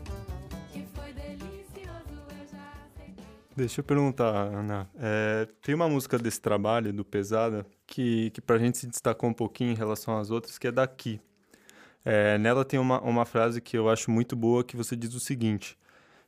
Foi 0.95 1.13
delicioso, 1.13 2.15
eu 2.31 2.47
já 2.51 2.73
aceitei. 2.87 3.25
Deixa 3.57 3.81
eu 3.81 3.85
perguntar, 3.85 4.33
Ana. 4.33 4.89
É, 4.99 5.49
tem 5.63 5.75
uma 5.75 5.89
música 5.89 6.19
desse 6.19 6.41
trabalho, 6.41 6.93
do 6.93 7.05
Pesada, 7.05 7.67
que, 7.87 8.31
que 8.31 8.41
pra 8.41 8.59
gente 8.59 8.79
se 8.79 8.87
destacou 8.87 9.29
um 9.31 9.35
pouquinho 9.35 9.73
em 9.73 9.77
relação 9.77 10.19
às 10.19 10.31
outras, 10.31 10.59
que 10.59 10.69
é 10.69 10.73
daqui. 10.73 11.21
É, 12.05 12.39
nela 12.39 12.65
tem 12.65 12.79
uma, 12.79 13.01
uma 13.03 13.25
frase 13.25 13.61
que 13.61 13.77
eu 13.77 13.89
acho 13.89 14.11
muito 14.11 14.37
boa, 14.37 14.65
que 14.65 14.77
você 14.77 14.97
diz 14.97 15.15
o 15.15 15.21
seguinte. 15.21 15.77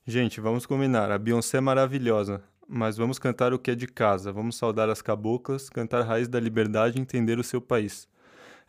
Gente, 0.06 0.40
vamos 0.40 0.66
combinar, 0.66 1.10
a 1.10 1.18
Beyoncé 1.18 1.58
é 1.58 1.60
maravilhosa, 1.60 2.42
mas 2.66 2.96
vamos 2.96 3.18
cantar 3.18 3.52
o 3.52 3.58
que 3.58 3.70
é 3.70 3.74
de 3.74 3.86
casa, 3.86 4.32
vamos 4.32 4.56
saudar 4.56 4.90
as 4.90 5.00
caboclas, 5.00 5.68
cantar 5.68 6.02
Raiz 6.02 6.26
da 6.26 6.40
Liberdade 6.40 6.98
e 6.98 7.00
entender 7.00 7.38
o 7.38 7.44
seu 7.44 7.60
país. 7.60 8.08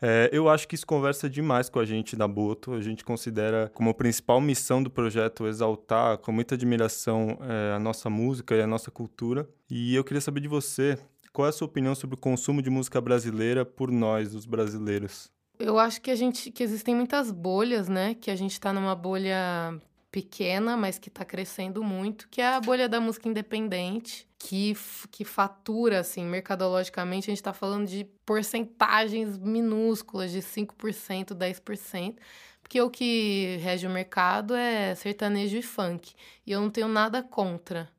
É, 0.04 0.28
eu 0.32 0.48
acho 0.48 0.66
que 0.66 0.74
isso 0.74 0.84
conversa 0.84 1.30
demais 1.30 1.70
com 1.70 1.78
a 1.78 1.84
gente 1.84 2.16
da 2.16 2.26
Boto. 2.26 2.72
A 2.72 2.80
gente 2.80 3.04
considera 3.04 3.70
como 3.72 3.94
principal 3.94 4.40
missão 4.40 4.82
do 4.82 4.90
projeto 4.90 5.46
exaltar 5.46 6.18
com 6.18 6.32
muita 6.32 6.56
admiração 6.56 7.38
é, 7.40 7.76
a 7.76 7.78
nossa 7.78 8.10
música 8.10 8.56
e 8.56 8.60
a 8.60 8.66
nossa 8.66 8.90
cultura. 8.90 9.48
E 9.70 9.94
eu 9.94 10.02
queria 10.02 10.20
saber 10.20 10.40
de 10.40 10.48
você, 10.48 10.98
qual 11.32 11.46
é 11.46 11.50
a 11.50 11.52
sua 11.52 11.66
opinião 11.66 11.94
sobre 11.94 12.16
o 12.16 12.18
consumo 12.18 12.60
de 12.60 12.68
música 12.68 13.00
brasileira 13.00 13.64
por 13.64 13.92
nós, 13.92 14.34
os 14.34 14.44
brasileiros? 14.44 15.30
Eu 15.56 15.78
acho 15.78 16.00
que 16.00 16.10
a 16.10 16.16
gente 16.16 16.50
que 16.50 16.64
existem 16.64 16.96
muitas 16.96 17.30
bolhas, 17.30 17.88
né? 17.88 18.14
Que 18.14 18.32
a 18.32 18.36
gente 18.36 18.60
tá 18.60 18.72
numa 18.72 18.96
bolha 18.96 19.80
pequena, 20.12 20.76
mas 20.76 20.98
que 20.98 21.08
tá 21.08 21.24
crescendo 21.24 21.82
muito, 21.82 22.28
que 22.28 22.42
é 22.42 22.46
a 22.46 22.60
bolha 22.60 22.86
da 22.86 23.00
música 23.00 23.30
independente, 23.30 24.28
que, 24.38 24.76
que 25.10 25.24
fatura, 25.24 26.00
assim, 26.00 26.22
mercadologicamente, 26.22 27.30
a 27.30 27.34
gente 27.34 27.42
tá 27.42 27.54
falando 27.54 27.88
de 27.88 28.04
porcentagens 28.26 29.38
minúsculas, 29.38 30.30
de 30.30 30.40
5%, 30.40 31.34
10%, 31.34 32.18
porque 32.62 32.78
o 32.80 32.90
que 32.90 33.56
rege 33.62 33.86
o 33.86 33.90
mercado 33.90 34.54
é 34.54 34.94
sertanejo 34.94 35.56
e 35.56 35.62
funk, 35.62 36.12
e 36.46 36.52
eu 36.52 36.60
não 36.60 36.68
tenho 36.68 36.88
nada 36.88 37.22
contra. 37.22 37.90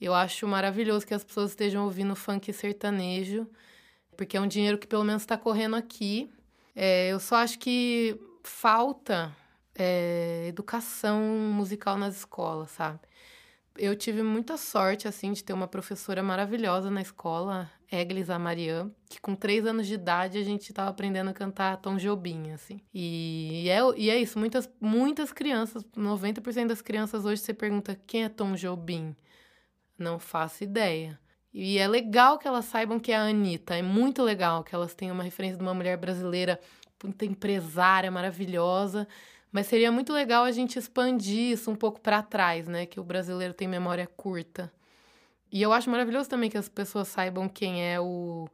Eu 0.00 0.12
acho 0.12 0.48
maravilhoso 0.48 1.06
que 1.06 1.14
as 1.14 1.22
pessoas 1.22 1.50
estejam 1.50 1.84
ouvindo 1.84 2.16
funk 2.16 2.50
e 2.50 2.52
sertanejo, 2.52 3.46
porque 4.16 4.36
é 4.36 4.40
um 4.40 4.48
dinheiro 4.48 4.78
que 4.78 4.86
pelo 4.86 5.04
menos 5.04 5.22
está 5.22 5.38
correndo 5.38 5.76
aqui. 5.76 6.28
É, 6.74 7.08
eu 7.12 7.20
só 7.20 7.36
acho 7.36 7.56
que 7.60 8.18
falta 8.42 9.32
é, 9.74 10.46
educação 10.48 11.20
musical 11.52 11.96
nas 11.96 12.16
escolas, 12.16 12.70
sabe? 12.70 13.00
Eu 13.76 13.96
tive 13.96 14.22
muita 14.22 14.58
sorte, 14.58 15.08
assim, 15.08 15.32
de 15.32 15.42
ter 15.42 15.54
uma 15.54 15.66
professora 15.66 16.22
maravilhosa 16.22 16.90
na 16.90 17.00
escola, 17.00 17.70
Eglis 17.90 18.28
Amarian, 18.28 18.90
que 19.08 19.18
com 19.18 19.34
três 19.34 19.64
anos 19.64 19.86
de 19.86 19.94
idade 19.94 20.36
a 20.36 20.42
gente 20.42 20.68
estava 20.68 20.90
aprendendo 20.90 21.30
a 21.30 21.34
cantar 21.34 21.78
Tom 21.78 21.96
Jobim, 21.96 22.50
assim. 22.50 22.82
E, 22.92 23.66
é, 23.70 23.78
e 23.96 24.10
é 24.10 24.18
isso, 24.18 24.38
muitas, 24.38 24.70
muitas 24.78 25.32
crianças, 25.32 25.82
90% 25.96 26.66
das 26.66 26.82
crianças 26.82 27.24
hoje 27.24 27.40
você 27.40 27.54
pergunta 27.54 27.98
quem 28.06 28.24
é 28.24 28.28
Tom 28.28 28.54
Jobim? 28.54 29.16
Não 29.98 30.18
faço 30.18 30.64
ideia. 30.64 31.18
E 31.52 31.78
é 31.78 31.86
legal 31.86 32.38
que 32.38 32.48
elas 32.48 32.64
saibam 32.64 32.98
que 32.98 33.12
é 33.12 33.16
a 33.16 33.22
Anitta. 33.24 33.76
É 33.76 33.82
muito 33.82 34.22
legal 34.22 34.64
que 34.64 34.74
elas 34.74 34.94
tenham 34.94 35.14
uma 35.14 35.22
referência 35.22 35.58
de 35.58 35.62
uma 35.62 35.74
mulher 35.74 35.96
brasileira, 35.98 36.58
empresária, 37.22 38.10
maravilhosa. 38.10 39.06
Mas 39.52 39.66
seria 39.66 39.92
muito 39.92 40.12
legal 40.12 40.44
a 40.44 40.50
gente 40.50 40.78
expandir 40.78 41.52
isso 41.52 41.70
um 41.70 41.76
pouco 41.76 42.00
para 42.00 42.22
trás, 42.22 42.66
né? 42.66 42.86
Que 42.86 42.98
o 42.98 43.04
brasileiro 43.04 43.52
tem 43.52 43.68
memória 43.68 44.06
curta. 44.06 44.72
E 45.52 45.60
eu 45.60 45.72
acho 45.72 45.90
maravilhoso 45.90 46.30
também 46.30 46.48
que 46.48 46.56
as 46.56 46.70
pessoas 46.70 47.08
saibam 47.08 47.46
quem 47.46 47.84
é 47.84 48.00
o 48.00 48.48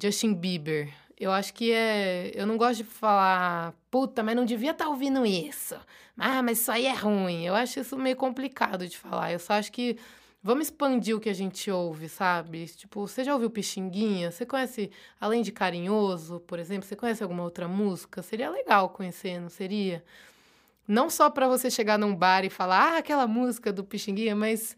Justin 0.00 0.34
Bieber. 0.34 0.92
Eu 1.18 1.32
acho 1.32 1.54
que 1.54 1.72
é. 1.72 2.30
Eu 2.34 2.46
não 2.46 2.58
gosto 2.58 2.78
de 2.78 2.84
falar, 2.84 3.74
puta, 3.90 4.22
mas 4.22 4.36
não 4.36 4.44
devia 4.44 4.72
estar 4.72 4.88
ouvindo 4.88 5.24
isso. 5.24 5.74
Ah, 6.16 6.42
mas 6.42 6.60
isso 6.60 6.70
aí 6.70 6.86
é 6.86 6.92
ruim. 6.92 7.46
Eu 7.46 7.54
acho 7.54 7.80
isso 7.80 7.96
meio 7.96 8.14
complicado 8.16 8.86
de 8.86 8.98
falar. 8.98 9.32
Eu 9.32 9.38
só 9.38 9.54
acho 9.54 9.72
que 9.72 9.98
Vamos 10.48 10.68
expandir 10.68 11.14
o 11.14 11.20
que 11.20 11.28
a 11.28 11.34
gente 11.34 11.70
ouve, 11.70 12.08
sabe? 12.08 12.66
Tipo, 12.68 13.06
você 13.06 13.22
já 13.22 13.34
ouviu 13.34 13.50
Pixinguinha? 13.50 14.30
Você 14.30 14.46
conhece, 14.46 14.90
além 15.20 15.42
de 15.42 15.52
Carinhoso, 15.52 16.40
por 16.40 16.58
exemplo, 16.58 16.88
você 16.88 16.96
conhece 16.96 17.22
alguma 17.22 17.42
outra 17.42 17.68
música? 17.68 18.22
Seria 18.22 18.48
legal 18.48 18.88
conhecer, 18.88 19.38
não 19.38 19.50
seria? 19.50 20.02
Não 20.86 21.10
só 21.10 21.28
para 21.28 21.46
você 21.46 21.70
chegar 21.70 21.98
num 21.98 22.16
bar 22.16 22.46
e 22.46 22.48
falar, 22.50 22.94
ah, 22.94 22.96
aquela 22.96 23.26
música 23.26 23.70
do 23.70 23.84
Pixinguinha, 23.84 24.34
mas 24.34 24.74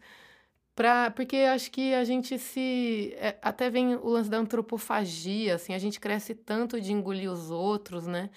pra, 0.75 1.09
porque 1.11 1.37
acho 1.37 1.71
que 1.71 1.93
a 1.93 2.03
gente 2.03 2.37
se. 2.37 3.13
é, 3.17 3.37
até 3.41 3.69
vem 3.69 3.95
o 3.95 4.09
lance 4.09 4.29
da 4.29 4.39
antropofagia, 4.39 5.55
assim, 5.55 5.73
a 5.73 5.79
gente 5.79 6.01
cresce 6.01 6.35
tanto 6.35 6.81
de 6.81 6.91
engolir 6.91 7.31
os 7.31 7.49
outros, 7.49 8.05
né? 8.07 8.29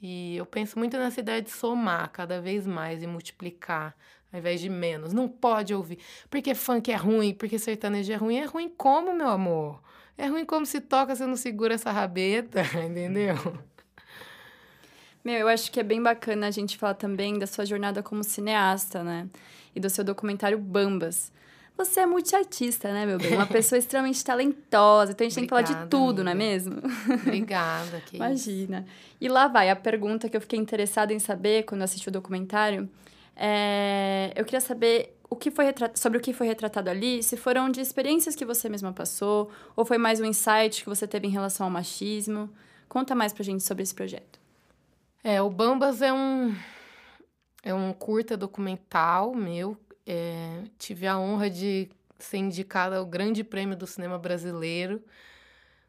E 0.00 0.36
eu 0.36 0.46
penso 0.46 0.78
muito 0.78 0.96
nessa 0.96 1.20
ideia 1.20 1.42
de 1.42 1.50
somar 1.50 2.10
cada 2.12 2.40
vez 2.40 2.66
mais 2.66 3.02
e 3.02 3.06
multiplicar, 3.06 3.96
ao 4.32 4.38
invés 4.38 4.60
de 4.60 4.68
menos. 4.68 5.12
Não 5.12 5.28
pode 5.28 5.74
ouvir. 5.74 5.98
Porque 6.30 6.54
funk 6.54 6.90
é 6.90 6.96
ruim, 6.96 7.34
porque 7.34 7.58
sertanejo 7.58 8.12
é 8.12 8.16
ruim. 8.16 8.36
É 8.36 8.44
ruim 8.44 8.72
como, 8.76 9.14
meu 9.14 9.28
amor? 9.28 9.80
É 10.16 10.26
ruim 10.26 10.44
como 10.44 10.66
se 10.66 10.80
toca, 10.80 11.14
você 11.14 11.24
não 11.26 11.36
segura 11.36 11.74
essa 11.74 11.92
rabeta, 11.92 12.62
entendeu? 12.84 13.36
Meu, 15.24 15.36
eu 15.36 15.48
acho 15.48 15.70
que 15.70 15.80
é 15.80 15.82
bem 15.82 16.02
bacana 16.02 16.46
a 16.46 16.50
gente 16.50 16.76
falar 16.76 16.94
também 16.94 17.38
da 17.38 17.46
sua 17.46 17.64
jornada 17.64 18.02
como 18.02 18.24
cineasta, 18.24 19.02
né? 19.02 19.28
E 19.74 19.80
do 19.80 19.88
seu 19.90 20.02
documentário 20.02 20.58
Bambas. 20.58 21.30
Você 21.76 22.00
é 22.00 22.06
multiartista, 22.06 22.92
né, 22.92 23.06
meu 23.06 23.18
bem? 23.18 23.34
Uma 23.34 23.46
pessoa 23.46 23.78
extremamente 23.78 24.24
talentosa. 24.24 25.12
Então 25.12 25.24
a 25.24 25.28
gente 25.28 25.34
tem 25.36 25.44
que 25.44 25.50
falar 25.50 25.62
de 25.62 25.72
Obrigada, 25.72 25.90
tudo, 25.90 26.24
não 26.24 26.30
é 26.30 26.34
amiga. 26.34 26.50
mesmo? 26.50 26.82
Obrigada, 27.22 28.00
que. 28.06 28.16
Imagina. 28.16 28.84
E 29.20 29.28
lá 29.28 29.46
vai 29.46 29.70
a 29.70 29.76
pergunta 29.76 30.28
que 30.28 30.36
eu 30.36 30.40
fiquei 30.40 30.58
interessada 30.58 31.12
em 31.12 31.20
saber 31.20 31.62
quando 31.64 31.82
assisti 31.82 32.08
o 32.08 32.12
documentário. 32.12 32.88
É, 33.40 34.32
eu 34.34 34.44
queria 34.44 34.60
saber 34.60 35.16
o 35.30 35.36
que 35.36 35.50
foi 35.50 35.66
sobre 35.94 36.18
o 36.18 36.20
que 36.20 36.32
foi 36.32 36.48
retratado 36.48 36.90
ali, 36.90 37.22
se 37.22 37.36
foram 37.36 37.70
de 37.70 37.80
experiências 37.80 38.34
que 38.34 38.44
você 38.44 38.68
mesma 38.68 38.92
passou, 38.92 39.50
ou 39.76 39.84
foi 39.84 39.96
mais 39.96 40.20
um 40.20 40.24
insight 40.24 40.82
que 40.82 40.88
você 40.88 41.06
teve 41.06 41.28
em 41.28 41.30
relação 41.30 41.66
ao 41.66 41.70
machismo. 41.70 42.50
Conta 42.88 43.14
mais 43.14 43.32
pra 43.32 43.44
gente 43.44 43.62
sobre 43.62 43.84
esse 43.84 43.94
projeto. 43.94 44.40
É, 45.22 45.40
o 45.40 45.48
Bambas 45.48 46.02
é 46.02 46.12
um 46.12 46.54
é 47.62 47.72
um 47.72 47.92
curta 47.92 48.36
documental 48.36 49.34
meu. 49.34 49.76
É, 50.06 50.64
tive 50.78 51.06
a 51.06 51.18
honra 51.18 51.50
de 51.50 51.88
ser 52.18 52.38
indicada 52.38 52.96
ao 52.96 53.06
Grande 53.06 53.44
Prêmio 53.44 53.76
do 53.76 53.86
Cinema 53.86 54.18
Brasileiro. 54.18 55.02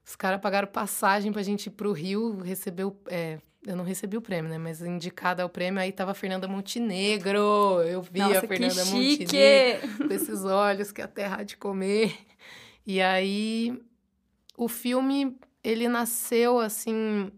Os 0.06 0.16
caras 0.16 0.42
pagaram 0.42 0.68
passagem 0.68 1.32
pra 1.32 1.42
gente 1.42 1.68
ir 1.68 1.72
pro 1.72 1.92
Rio 1.94 2.38
receber 2.42 2.84
o. 2.84 2.96
é, 3.08 3.40
eu 3.66 3.76
não 3.76 3.84
recebi 3.84 4.16
o 4.16 4.22
prêmio, 4.22 4.50
né? 4.50 4.58
Mas 4.58 4.82
indicada 4.82 5.44
ao 5.44 5.50
prêmio, 5.50 5.82
aí 5.82 5.92
tava 5.92 6.12
a 6.12 6.16
Fernanda 6.16 6.48
Montenegro. 6.48 7.82
Eu 7.86 8.02
vi 8.02 8.20
Nossa, 8.20 8.40
a 8.40 8.48
Fernanda 8.48 8.86
Montenegro 8.86 10.08
com 10.08 10.14
esses 10.14 10.46
olhos 10.46 10.92
que 10.92 11.02
a 11.02 11.08
terra 11.08 11.38
há 11.40 11.44
de 11.44 11.58
comer. 11.58 12.16
E 12.86 13.02
aí, 13.02 13.80
o 14.58 14.68
filme, 14.68 15.38
ele 15.64 15.88
nasceu, 15.88 16.60
assim, 16.60 17.32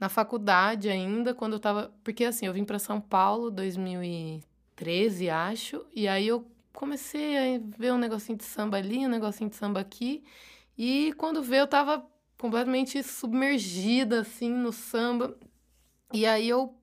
na 0.00 0.08
faculdade 0.08 0.88
ainda, 0.88 1.34
quando 1.34 1.52
eu 1.52 1.60
tava... 1.60 1.92
Porque, 2.02 2.24
assim, 2.24 2.46
eu 2.46 2.52
vim 2.52 2.64
para 2.64 2.78
São 2.78 3.00
Paulo, 3.00 3.50
2013, 3.50 5.30
acho, 5.30 5.84
e 5.94 6.08
aí 6.08 6.26
eu 6.26 6.50
comecei 6.72 7.36
a 7.36 7.60
ver 7.76 7.92
um 7.92 7.98
negocinho 7.98 8.38
de 8.38 8.44
samba 8.44 8.76
ali, 8.78 8.98
um 8.98 9.08
negocinho 9.08 9.50
de 9.50 9.56
samba 9.56 9.80
aqui, 9.80 10.24
e 10.76 11.12
quando 11.16 11.42
veio 11.42 11.62
eu 11.62 11.66
tava 11.66 12.04
completamente 12.38 13.02
submergida, 13.02 14.20
assim, 14.20 14.50
no 14.50 14.72
samba. 14.72 15.36
E 16.12 16.26
aí 16.26 16.48
eu 16.48 16.74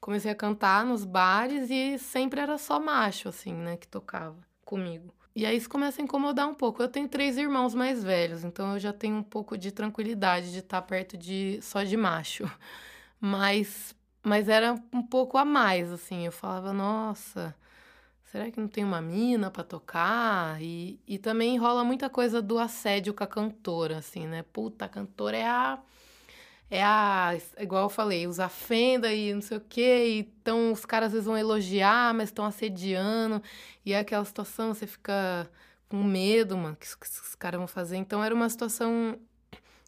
comecei 0.00 0.30
a 0.30 0.34
cantar 0.34 0.84
nos 0.84 1.04
bares 1.04 1.70
e 1.70 1.98
sempre 1.98 2.40
era 2.40 2.56
só 2.58 2.80
macho, 2.80 3.28
assim, 3.28 3.52
né, 3.52 3.76
que 3.76 3.86
tocava 3.86 4.36
comigo. 4.64 5.12
E 5.34 5.46
aí 5.46 5.56
isso 5.56 5.68
começa 5.68 6.00
a 6.00 6.04
incomodar 6.04 6.48
um 6.48 6.54
pouco. 6.54 6.82
Eu 6.82 6.88
tenho 6.88 7.08
três 7.08 7.36
irmãos 7.36 7.74
mais 7.74 8.02
velhos, 8.02 8.44
então 8.44 8.74
eu 8.74 8.78
já 8.78 8.92
tenho 8.92 9.16
um 9.16 9.22
pouco 9.22 9.56
de 9.56 9.70
tranquilidade 9.70 10.52
de 10.52 10.58
estar 10.58 10.82
perto 10.82 11.16
de 11.16 11.58
só 11.62 11.82
de 11.82 11.96
macho. 11.96 12.44
Mas, 13.22 13.94
mas 14.22 14.48
era 14.48 14.74
um 14.90 15.02
pouco 15.02 15.36
a 15.36 15.44
mais, 15.44 15.92
assim. 15.92 16.24
Eu 16.24 16.32
falava, 16.32 16.72
nossa, 16.72 17.54
será 18.24 18.50
que 18.50 18.58
não 18.58 18.66
tem 18.66 18.82
uma 18.82 19.02
mina 19.02 19.50
pra 19.50 19.62
tocar? 19.62 20.60
E, 20.62 20.98
e 21.06 21.18
também 21.18 21.58
rola 21.58 21.84
muita 21.84 22.08
coisa 22.08 22.40
do 22.40 22.58
assédio 22.58 23.12
com 23.12 23.22
a 23.22 23.26
cantora, 23.26 23.98
assim, 23.98 24.26
né? 24.26 24.42
Puta, 24.42 24.86
a 24.86 24.88
cantora 24.88 25.36
é 25.36 25.46
a 25.46 25.78
é 26.70 26.82
a. 26.84 27.36
Igual 27.58 27.84
eu 27.84 27.88
falei, 27.90 28.26
usa 28.26 28.48
fenda 28.48 29.12
e 29.12 29.34
não 29.34 29.42
sei 29.42 29.58
o 29.58 29.60
quê. 29.60 30.26
Então 30.42 30.72
os 30.72 30.84
caras 30.86 31.08
às 31.08 31.12
vezes 31.12 31.26
vão 31.26 31.36
elogiar, 31.38 32.14
mas 32.14 32.28
estão 32.30 32.44
assediando. 32.44 33.42
E 33.84 33.92
é 33.92 33.98
aquela 34.00 34.24
situação, 34.24 34.72
você 34.74 34.86
fica 34.86 35.50
com 35.88 36.02
medo, 36.04 36.56
mano, 36.56 36.76
que, 36.76 36.86
os- 36.86 36.94
que 36.94 37.06
os 37.06 37.34
caras 37.34 37.58
vão 37.58 37.66
fazer. 37.68 37.96
Então 37.96 38.22
era 38.22 38.34
uma 38.34 38.48
situação 38.48 39.18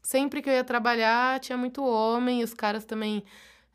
sempre 0.02 0.42
que 0.42 0.48
eu 0.50 0.54
ia 0.54 0.64
trabalhar, 0.64 1.40
tinha 1.40 1.56
muito 1.58 1.84
homem, 1.84 2.40
e 2.40 2.44
os 2.44 2.54
caras 2.54 2.84
também 2.84 3.24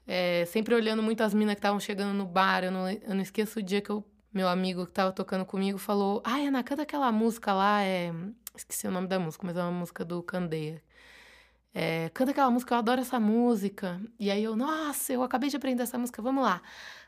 é, 0.07 0.45
sempre 0.45 0.75
olhando 0.75 1.03
muito 1.03 1.21
as 1.23 1.33
minas 1.33 1.55
que 1.55 1.59
estavam 1.59 1.79
chegando 1.79 2.13
no 2.15 2.25
bar. 2.25 2.63
Eu 2.63 2.71
não, 2.71 2.89
eu 2.89 3.15
não 3.15 3.21
esqueço 3.21 3.59
o 3.59 3.63
dia 3.63 3.81
que 3.81 3.89
eu, 3.89 4.03
meu 4.33 4.47
amigo 4.47 4.85
que 4.85 4.91
tava 4.93 5.11
tocando 5.11 5.45
comigo 5.45 5.77
falou: 5.77 6.21
Ai, 6.25 6.47
Ana, 6.47 6.63
canta 6.63 6.83
aquela 6.83 7.11
música 7.11 7.53
lá, 7.53 7.83
é. 7.83 8.11
Esqueci 8.55 8.87
o 8.87 8.91
nome 8.91 9.07
da 9.07 9.19
música, 9.19 9.45
mas 9.45 9.55
é 9.57 9.61
uma 9.61 9.71
música 9.71 10.03
do 10.05 10.21
Candeia. 10.23 10.81
É, 11.73 12.09
canta 12.09 12.31
aquela 12.31 12.49
música, 12.49 12.73
eu 12.73 12.79
adoro 12.79 13.01
essa 13.01 13.19
música. 13.19 14.01
E 14.19 14.31
aí 14.31 14.43
eu, 14.43 14.55
nossa, 14.55 15.13
eu 15.13 15.23
acabei 15.23 15.49
de 15.49 15.57
aprender 15.57 15.83
essa 15.83 15.97
música, 15.97 16.21
vamos 16.21 16.43
lá. 16.43 16.61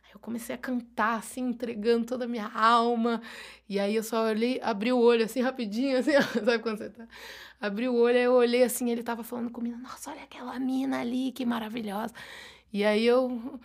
Aí 0.06 0.12
eu 0.14 0.20
comecei 0.20 0.54
a 0.56 0.58
cantar, 0.58 1.18
assim, 1.20 1.42
entregando 1.50 2.06
toda 2.06 2.26
a 2.26 2.28
minha 2.28 2.48
alma. 2.54 3.22
E 3.68 3.80
aí 3.80 3.96
eu 3.96 4.04
só 4.04 4.26
olhei, 4.26 4.60
abri 4.62 4.92
o 4.92 5.00
olho, 5.00 5.26
assim, 5.26 5.42
rapidinho, 5.42 5.98
assim, 6.00 6.12
sabe 6.46 6.60
quando 6.60 6.78
você 6.80 6.90
tá? 6.90 7.08
Abri 7.62 7.88
o 7.90 7.96
olho, 7.96 8.18
aí 8.18 8.24
eu 8.24 8.34
olhei 8.34 8.64
assim, 8.64 8.90
ele 8.90 9.04
tava 9.04 9.24
falando 9.24 9.52
comigo, 9.52 9.78
nossa, 9.78 10.12
olha 10.12 10.24
aquela 10.24 10.58
mina 10.60 11.02
ali, 11.02 11.32
que 11.32 11.46
maravilhosa. 11.46 12.14
E 12.72 12.86
aí 12.86 13.06
eu, 13.06 13.60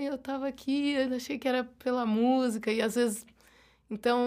eu 0.00 0.18
tava 0.18 0.48
aqui, 0.48 0.92
eu 0.94 1.14
achei 1.16 1.38
que 1.38 1.48
era 1.48 1.64
pela 1.64 2.06
música, 2.06 2.72
e 2.72 2.82
às 2.82 2.94
vezes. 2.96 3.26
Então, 3.90 4.20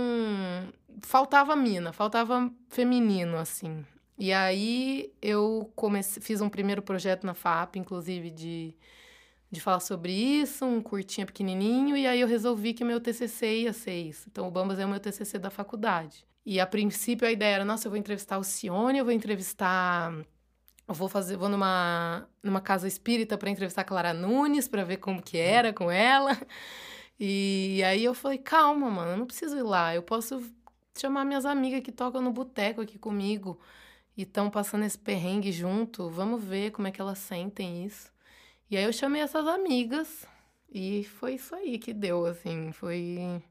faltava 1.04 1.56
mina, 1.56 1.93
faltava 1.93 2.52
feminino, 2.69 3.38
assim. 3.38 3.86
E 4.17 4.32
aí 4.34 5.12
eu 5.21 5.71
comecei, 5.76 6.21
fiz 6.21 6.41
um 6.41 6.50
primeiro 6.50 6.82
projeto 6.82 7.26
na 7.26 7.34
FAP, 7.34 7.78
inclusive, 7.78 8.30
de, 8.30 8.76
de 9.50 9.60
falar 9.62 9.80
sobre 9.80 10.12
isso, 10.13 10.65
um 10.65 10.82
curtinho 10.82 11.28
pequenininho, 11.28 11.97
e 11.97 12.06
aí 12.06 12.21
eu 12.21 12.28
resolvi 12.28 12.74
que 12.74 12.84
meu 12.84 13.00
TCC 13.00 13.62
ia 13.62 13.74
ser 13.74 14.00
isso. 14.00 14.28
Então, 14.32 14.47
o 14.47 14.52
Bambas 14.52 14.80
é 14.80 14.86
o 14.86 14.89
meu 14.89 15.00
TCC 15.00 15.39
da 15.39 15.50
faculdade. 15.50 16.26
E 16.45 16.60
a 16.60 16.67
princípio 16.67 17.28
a 17.28 17.32
ideia 17.32 17.56
era, 17.56 17.65
nossa, 17.65 17.88
eu 17.88 17.91
vou 17.91 17.97
entrevistar 17.97 18.38
o 18.38 18.43
Cione, 18.43 19.00
eu 19.00 19.06
vou 19.06 19.13
entrevistar 19.13 20.13
eu 20.91 20.95
vou 20.95 21.08
fazer, 21.08 21.38
vou 21.38 21.47
numa, 21.47 22.28
numa 22.43 22.60
casa 22.60 22.88
espírita 22.88 23.38
para 23.38 23.50
entrevistar 23.50 23.82
a 23.82 23.86
Clara 23.86 24.13
Nunes 24.13 24.67
para 24.67 24.84
ver 24.84 24.97
como 24.97 25.21
que 25.21 25.38
era 25.38 25.74
com 25.74 25.89
ela. 25.89 26.38
E 27.24 27.84
aí 27.84 28.04
eu 28.04 28.15
falei, 28.15 28.39
calma, 28.39 28.89
mano, 28.89 29.12
eu 29.12 29.17
não 29.17 29.28
preciso 29.28 29.56
ir 29.56 29.62
lá. 29.62 29.93
Eu 29.93 30.02
posso 30.02 30.41
chamar 30.97 31.24
minhas 31.24 31.45
amigas 31.45 31.82
que 31.82 31.91
tocam 31.91 32.19
no 32.19 32.32
boteco 32.32 32.82
aqui 32.82 32.97
comigo 32.97 33.60
e 34.17 34.24
estão 34.24 34.50
passando 34.50 34.86
esse 34.86 34.97
perrengue 34.97 35.52
junto. 35.52 36.10
Vamos 36.10 36.43
ver 36.43 36.71
como 36.71 36.88
é 36.88 36.91
que 36.91 37.02
elas 37.02 37.19
sentem 37.19 37.86
isso. 37.86 38.12
E 38.69 38.78
aí 38.78 38.84
eu 38.84 38.93
chamei 38.93 39.21
essas 39.21 39.45
amigas 39.47 40.26
e 40.71 41.04
foi 41.04 41.36
isso 41.36 41.54
aí 41.56 41.78
que 41.78 41.93
deu, 41.93 42.26
assim, 42.26 42.71
foi 42.71 43.41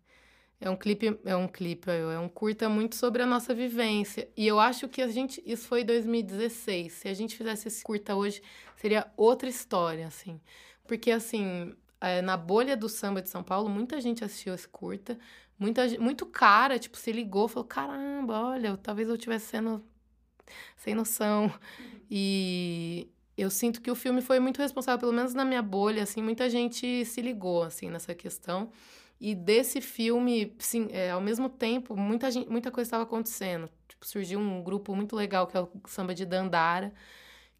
é 0.60 0.68
um 0.68 0.76
clipe, 0.76 1.18
é 1.24 1.34
um 1.34 1.48
clipe, 1.48 1.90
é 1.90 2.18
um 2.18 2.28
curta 2.28 2.68
muito 2.68 2.94
sobre 2.94 3.22
a 3.22 3.26
nossa 3.26 3.54
vivência. 3.54 4.28
E 4.36 4.46
eu 4.46 4.60
acho 4.60 4.88
que 4.88 5.00
a 5.00 5.08
gente, 5.08 5.42
isso 5.46 5.66
foi 5.66 5.82
2016. 5.82 6.92
Se 6.92 7.08
a 7.08 7.14
gente 7.14 7.34
fizesse 7.36 7.68
esse 7.68 7.82
curta 7.82 8.14
hoje, 8.14 8.42
seria 8.76 9.10
outra 9.16 9.48
história, 9.48 10.06
assim. 10.06 10.38
Porque 10.86 11.10
assim, 11.10 11.74
é, 12.00 12.20
na 12.20 12.36
bolha 12.36 12.76
do 12.76 12.88
samba 12.88 13.22
de 13.22 13.30
São 13.30 13.42
Paulo, 13.42 13.70
muita 13.70 14.00
gente 14.00 14.22
assistiu 14.22 14.54
esse 14.54 14.68
curta, 14.68 15.18
muita 15.58 15.86
muito 15.98 16.26
cara, 16.26 16.78
tipo, 16.78 16.96
se 16.98 17.10
ligou, 17.12 17.48
falou: 17.48 17.66
"Caramba, 17.66 18.40
olha, 18.40 18.76
talvez 18.76 19.08
eu 19.08 19.14
estivesse 19.14 19.46
sendo 19.46 19.84
sem 20.76 20.94
noção". 20.94 21.52
E 22.10 23.08
eu 23.36 23.50
sinto 23.50 23.80
que 23.80 23.90
o 23.90 23.94
filme 23.94 24.20
foi 24.20 24.38
muito 24.40 24.58
responsável, 24.58 25.00
pelo 25.00 25.12
menos 25.12 25.32
na 25.34 25.44
minha 25.44 25.62
bolha, 25.62 26.02
assim, 26.02 26.22
muita 26.22 26.50
gente 26.50 27.04
se 27.04 27.22
ligou 27.22 27.62
assim 27.62 27.88
nessa 27.90 28.14
questão. 28.14 28.70
E 29.20 29.34
desse 29.34 29.80
filme, 29.80 30.54
sim, 30.58 30.88
é, 30.92 31.10
ao 31.10 31.20
mesmo 31.20 31.48
tempo, 31.48 31.94
muita, 31.96 32.30
gente, 32.30 32.48
muita 32.48 32.70
coisa 32.70 32.88
estava 32.88 33.02
acontecendo. 33.02 33.68
Tipo, 33.86 34.06
surgiu 34.06 34.40
um 34.40 34.62
grupo 34.62 34.94
muito 34.96 35.14
legal 35.14 35.46
que 35.46 35.56
é 35.56 35.60
o 35.60 35.70
Samba 35.86 36.14
de 36.14 36.24
Dandara, 36.24 36.92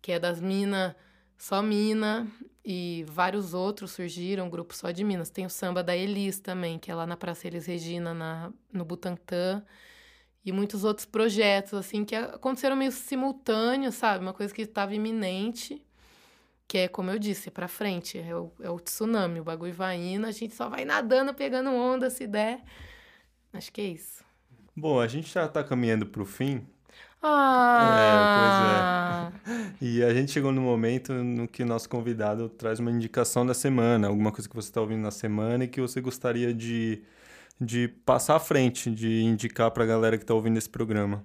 que 0.01 0.13
é 0.13 0.19
das 0.19 0.41
minas, 0.41 0.95
só 1.37 1.63
mina, 1.63 2.27
e 2.65 3.05
vários 3.09 3.55
outros 3.55 3.93
surgiram, 3.93 4.47
um 4.47 4.51
grupo 4.51 4.75
só 4.75 4.91
de 4.91 5.05
minas. 5.05 5.31
Tem 5.31 5.45
o 5.45 5.51
Samba 5.51 5.83
da 5.83 5.97
Elis 5.97 6.41
também, 6.41 6.79
que 6.79 6.91
é 6.91 6.95
lá 6.95 7.07
na 7.07 7.17
Praça 7.17 7.47
Elis 7.47 7.67
Regina, 7.67 8.15
na, 8.15 8.53
no 8.73 8.85
Butantã. 8.85 9.63
E 10.45 10.53
muitos 10.53 10.85
outros 10.85 11.07
projetos, 11.07 11.75
assim, 11.75 12.05
que 12.05 12.15
aconteceram 12.15 12.75
meio 12.75 12.93
simultâneos, 12.93 13.95
sabe? 13.95 14.25
Uma 14.25 14.33
coisa 14.33 14.55
que 14.55 14.63
estava 14.63 14.95
iminente. 14.95 15.85
Que 16.67 16.79
é, 16.79 16.89
como 16.89 17.11
eu 17.11 17.19
disse, 17.19 17.49
é 17.49 17.53
pra 17.53 17.69
frente. 17.69 18.19
É 18.19 18.35
o, 18.35 18.51
é 18.61 18.71
o 18.71 18.79
tsunami, 18.79 19.41
o 19.41 19.45
bagulho 19.45 19.75
vai 19.75 19.97
indo, 19.97 20.27
a 20.27 20.31
gente 20.31 20.55
só 20.55 20.69
vai 20.69 20.85
nadando, 20.85 21.35
pegando 21.35 21.71
onda 21.71 22.09
se 22.09 22.27
der. 22.27 22.63
Acho 23.53 23.73
que 23.73 23.81
é 23.81 23.85
isso. 23.85 24.25
Bom, 24.75 25.01
a 25.01 25.07
gente 25.07 25.33
já 25.33 25.47
tá 25.49 25.63
caminhando 25.63 26.07
pro 26.07 26.25
fim. 26.25 26.67
Ah! 27.23 29.31
É, 29.35 29.41
pois 29.45 29.57
é. 29.57 29.71
E 29.81 30.03
a 30.03 30.13
gente 30.13 30.31
chegou 30.31 30.53
no 30.53 30.61
momento 30.61 31.13
no 31.13 31.49
que 31.49 31.65
nosso 31.65 31.89
convidado 31.89 32.49
traz 32.49 32.79
uma 32.79 32.91
indicação 32.91 33.47
da 33.47 33.55
semana, 33.55 34.09
alguma 34.09 34.31
coisa 34.31 34.49
que 34.49 34.55
você 34.55 34.69
está 34.69 34.81
ouvindo 34.81 35.03
na 35.03 35.11
semana 35.11 35.65
e 35.65 35.69
que 35.69 35.81
você 35.81 36.01
gostaria 36.01 36.53
de, 36.53 37.03
de 37.61 37.89
passar 37.89 38.37
à 38.37 38.41
frente, 38.41 38.91
de 38.91 39.23
indicar 39.23 39.71
pra 39.71 39.85
galera 39.85 40.17
que 40.17 40.25
tá 40.25 40.33
ouvindo 40.35 40.57
esse 40.57 40.69
programa. 40.69 41.25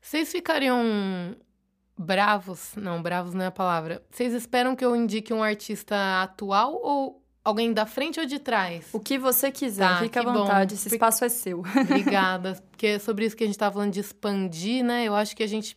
Vocês 0.00 0.30
ficariam 0.32 1.36
bravos? 1.96 2.72
Não, 2.76 3.02
bravos 3.02 3.34
não 3.34 3.44
é 3.44 3.48
a 3.48 3.50
palavra. 3.52 4.02
Vocês 4.10 4.32
esperam 4.32 4.74
que 4.74 4.84
eu 4.84 4.96
indique 4.96 5.32
um 5.32 5.42
artista 5.42 6.22
atual 6.22 6.74
ou 6.82 7.22
alguém 7.44 7.72
da 7.72 7.86
frente 7.86 8.18
ou 8.18 8.26
de 8.26 8.38
trás? 8.38 8.88
O 8.92 9.00
que 9.00 9.18
você 9.18 9.50
quiser, 9.50 9.88
Tá, 9.88 9.98
fica 9.98 10.20
à 10.20 10.24
que 10.24 10.30
bom. 10.30 10.38
vontade, 10.40 10.74
esse 10.74 10.88
espaço 10.88 11.24
é 11.24 11.28
seu. 11.28 11.60
Obrigada. 11.82 12.60
Porque 12.70 12.86
é 12.86 12.98
sobre 12.98 13.24
isso 13.26 13.36
que 13.36 13.44
a 13.44 13.46
gente 13.46 13.58
tava 13.58 13.74
falando 13.74 13.92
de 13.92 14.00
expandir, 14.00 14.84
né? 14.84 15.04
Eu 15.04 15.14
acho 15.14 15.36
que 15.36 15.42
a 15.42 15.46
gente. 15.46 15.76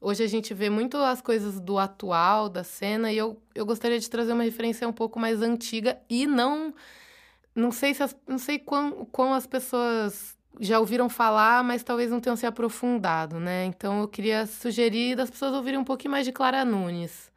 Hoje 0.00 0.24
a 0.24 0.26
gente 0.26 0.54
vê 0.54 0.70
muito 0.70 0.96
as 0.96 1.20
coisas 1.20 1.60
do 1.60 1.76
atual, 1.78 2.48
da 2.48 2.64
cena, 2.64 3.12
e 3.12 3.18
eu, 3.18 3.38
eu 3.54 3.66
gostaria 3.66 3.98
de 4.00 4.08
trazer 4.08 4.32
uma 4.32 4.44
referência 4.44 4.88
um 4.88 4.92
pouco 4.94 5.18
mais 5.20 5.42
antiga 5.42 5.98
e 6.08 6.26
não. 6.26 6.72
Não 7.54 7.70
sei 7.72 7.94
se 7.94 8.02
as, 8.02 8.16
não 8.26 8.38
sei 8.38 8.58
quão, 8.58 9.04
quão 9.06 9.34
as 9.34 9.46
pessoas 9.46 10.36
já 10.60 10.78
ouviram 10.78 11.08
falar, 11.08 11.62
mas 11.62 11.82
talvez 11.82 12.10
não 12.10 12.20
tenham 12.20 12.36
se 12.36 12.46
aprofundado, 12.46 13.38
né? 13.38 13.64
Então 13.64 14.00
eu 14.00 14.08
queria 14.08 14.46
sugerir 14.46 15.16
das 15.16 15.30
pessoas 15.30 15.54
ouvirem 15.54 15.78
um 15.78 15.84
pouquinho 15.84 16.10
mais 16.12 16.24
de 16.26 16.32
Clara 16.32 16.64
Nunes. 16.64 17.30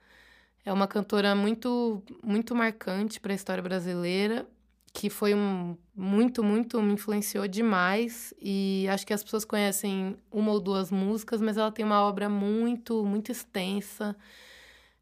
É 0.66 0.72
uma 0.72 0.88
cantora 0.88 1.36
muito, 1.36 2.02
muito 2.24 2.56
marcante 2.56 3.20
para 3.20 3.34
a 3.34 3.36
história 3.36 3.62
brasileira, 3.62 4.48
que 4.94 5.10
foi 5.10 5.34
um 5.34 5.76
muito, 5.96 6.44
muito 6.44 6.82
me 6.82 6.94
influenciou 6.94 7.48
demais 7.48 8.34
e 8.42 8.88
acho 8.90 9.06
que 9.06 9.14
as 9.14 9.24
pessoas 9.24 9.44
conhecem 9.44 10.16
uma 10.32 10.52
ou 10.52 10.60
duas 10.60 10.90
músicas, 10.92 11.42
mas 11.42 11.58
ela 11.58 11.72
tem 11.72 11.84
uma 11.84 12.02
obra 12.02 12.30
muito, 12.30 13.06
muito 13.06 13.32
extensa. 13.32 14.16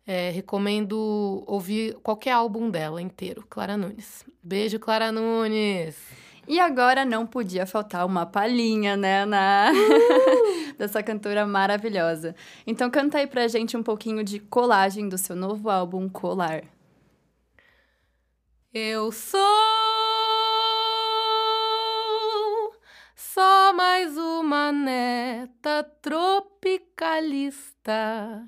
É, 0.05 0.29
recomendo 0.31 1.43
ouvir 1.47 1.93
qualquer 2.01 2.31
álbum 2.31 2.69
dela 2.69 3.01
inteiro, 3.01 3.45
Clara 3.49 3.77
Nunes. 3.77 4.25
Beijo, 4.43 4.79
Clara 4.79 5.11
Nunes. 5.11 5.95
E 6.47 6.59
agora 6.59 7.05
não 7.05 7.25
podia 7.25 7.65
faltar 7.65 8.05
uma 8.05 8.25
palhinha, 8.25 8.97
né, 8.97 9.21
Ana? 9.21 9.71
Dessa 10.77 11.01
cantora 11.03 11.45
maravilhosa. 11.45 12.35
Então 12.65 12.89
canta 12.89 13.19
aí 13.19 13.27
pra 13.27 13.47
gente 13.47 13.77
um 13.77 13.83
pouquinho 13.83 14.23
de 14.23 14.39
colagem 14.39 15.07
do 15.07 15.17
seu 15.17 15.35
novo 15.35 15.69
álbum 15.69 16.09
Colar. 16.09 16.63
Eu 18.73 19.11
sou 19.11 19.39
só 23.15 23.73
mais 23.73 24.17
uma 24.17 24.71
neta 24.71 25.83
tropicalista. 26.01 28.47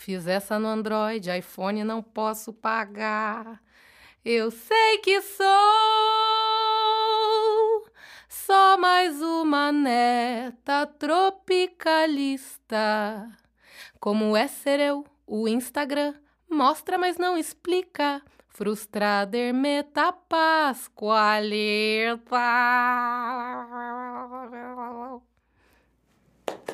Fiz 0.00 0.26
essa 0.26 0.58
no 0.58 0.66
Android, 0.66 1.30
iPhone 1.30 1.84
não 1.84 2.02
posso 2.02 2.54
pagar. 2.54 3.62
Eu 4.24 4.50
sei 4.50 4.96
que 5.04 5.20
sou 5.20 5.44
só 8.26 8.78
mais 8.78 9.20
uma 9.20 9.70
neta 9.70 10.86
tropicalista. 10.86 13.30
Como 14.00 14.34
é 14.34 14.48
ser 14.48 14.80
eu, 14.80 15.04
o 15.26 15.46
Instagram 15.46 16.14
mostra, 16.48 16.96
mas 16.96 17.18
não 17.18 17.36
explica. 17.36 18.22
Frustrada 18.48 19.36
ermeta 19.36 20.14
pasqualeta. 20.14 21.20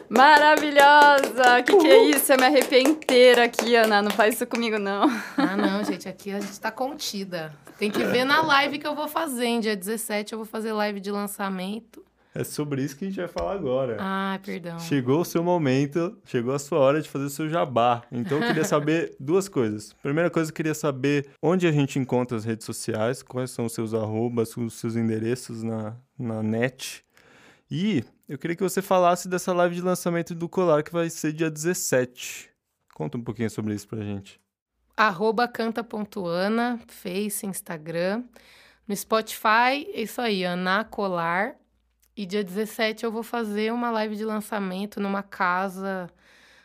Maravilhosa! 0.08 1.62
Que 1.64 1.76
que 1.76 1.86
é 1.86 2.04
isso? 2.10 2.32
Eu 2.32 2.38
me 2.38 2.44
arrepiei 2.44 2.82
inteira 2.82 3.44
aqui, 3.44 3.74
Ana. 3.74 4.02
Não 4.02 4.10
faz 4.10 4.34
isso 4.34 4.46
comigo, 4.46 4.78
não. 4.78 5.08
Ah, 5.36 5.56
não, 5.56 5.82
gente, 5.84 6.08
aqui 6.08 6.30
a 6.30 6.40
gente 6.40 6.58
tá 6.60 6.70
contida. 6.70 7.52
Tem 7.78 7.90
que 7.90 8.02
ver 8.04 8.24
na 8.24 8.40
live 8.42 8.78
que 8.78 8.86
eu 8.86 8.94
vou 8.94 9.08
fazer. 9.08 9.46
Em 9.46 9.60
dia 9.60 9.76
17 9.76 10.32
eu 10.32 10.38
vou 10.38 10.46
fazer 10.46 10.72
live 10.72 11.00
de 11.00 11.10
lançamento. 11.10 12.04
É 12.34 12.44
sobre 12.44 12.82
isso 12.82 12.94
que 12.94 13.06
a 13.06 13.08
gente 13.08 13.16
vai 13.16 13.28
falar 13.28 13.52
agora. 13.52 13.96
Ah, 13.98 14.38
perdão. 14.44 14.78
Chegou 14.78 15.22
o 15.22 15.24
seu 15.24 15.42
momento, 15.42 16.18
chegou 16.26 16.54
a 16.54 16.58
sua 16.58 16.78
hora 16.78 17.00
de 17.00 17.08
fazer 17.08 17.24
o 17.24 17.30
seu 17.30 17.48
jabá. 17.48 18.02
Então 18.12 18.38
eu 18.38 18.46
queria 18.46 18.64
saber 18.64 19.16
duas 19.18 19.48
coisas. 19.48 19.94
Primeira 20.02 20.28
coisa, 20.28 20.50
eu 20.50 20.54
queria 20.54 20.74
saber 20.74 21.30
onde 21.40 21.66
a 21.66 21.72
gente 21.72 21.98
encontra 21.98 22.36
as 22.36 22.44
redes 22.44 22.66
sociais, 22.66 23.22
quais 23.22 23.50
são 23.50 23.64
os 23.64 23.72
seus 23.72 23.94
arrobas, 23.94 24.54
os 24.54 24.74
seus 24.74 24.96
endereços 24.96 25.62
na, 25.62 25.96
na 26.18 26.42
net. 26.42 27.05
E 27.70 28.04
eu 28.28 28.38
queria 28.38 28.56
que 28.56 28.62
você 28.62 28.80
falasse 28.80 29.28
dessa 29.28 29.52
live 29.52 29.74
de 29.74 29.82
lançamento 29.82 30.34
do 30.34 30.48
colar 30.48 30.82
que 30.82 30.92
vai 30.92 31.10
ser 31.10 31.32
dia 31.32 31.50
17. 31.50 32.50
Conta 32.94 33.18
um 33.18 33.22
pouquinho 33.22 33.50
sobre 33.50 33.74
isso 33.74 33.88
pra 33.88 34.00
gente. 34.02 34.40
Arroba 34.96 35.46
canta.ana, 35.46 36.80
Face, 36.86 37.46
Instagram. 37.46 38.24
No 38.86 38.96
Spotify, 38.96 39.84
é 39.92 40.02
isso 40.02 40.20
aí, 40.20 40.44
Ana 40.44 40.84
Colar. 40.84 41.56
E 42.16 42.24
dia 42.24 42.42
17 42.42 43.04
eu 43.04 43.12
vou 43.12 43.22
fazer 43.22 43.72
uma 43.72 43.90
live 43.90 44.16
de 44.16 44.24
lançamento 44.24 44.98
numa 44.98 45.22
casa 45.22 46.08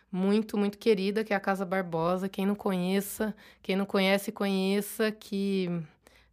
muito, 0.09 0.57
muito 0.57 0.77
querida, 0.77 1.23
que 1.23 1.33
é 1.33 1.35
a 1.35 1.41
Casa 1.41 1.65
Barbosa. 1.65 2.29
Quem 2.29 2.45
não 2.45 2.55
conheça, 2.55 3.35
quem 3.61 3.75
não 3.75 3.85
conhece, 3.85 4.31
conheça, 4.31 5.11
que 5.11 5.67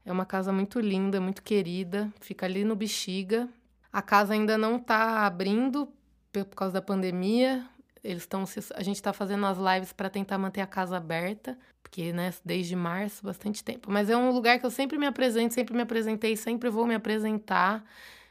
é 0.04 0.12
uma 0.12 0.24
casa 0.24 0.52
muito 0.52 0.78
linda, 0.78 1.20
muito 1.20 1.42
querida. 1.42 2.12
Fica 2.20 2.46
ali 2.46 2.64
no 2.64 2.76
Bexiga. 2.76 3.48
A 3.92 4.02
casa 4.02 4.34
ainda 4.34 4.58
não 4.58 4.76
está 4.76 5.26
abrindo 5.26 5.88
por 6.32 6.44
causa 6.46 6.74
da 6.74 6.82
pandemia. 6.82 7.64
Eles 8.02 8.22
estão 8.22 8.44
a 8.74 8.82
gente 8.82 8.96
está 8.96 9.12
fazendo 9.12 9.44
as 9.46 9.58
lives 9.58 9.92
para 9.92 10.08
tentar 10.08 10.38
manter 10.38 10.60
a 10.60 10.66
casa 10.66 10.96
aberta, 10.96 11.58
porque 11.82 12.12
né, 12.12 12.32
desde 12.44 12.76
março, 12.76 13.24
bastante 13.24 13.64
tempo. 13.64 13.90
Mas 13.90 14.08
é 14.08 14.16
um 14.16 14.30
lugar 14.30 14.58
que 14.58 14.66
eu 14.66 14.70
sempre 14.70 14.98
me 14.98 15.06
apresento, 15.06 15.54
sempre 15.54 15.74
me 15.74 15.82
apresentei, 15.82 16.36
sempre 16.36 16.70
vou 16.70 16.86
me 16.86 16.94
apresentar. 16.94 17.84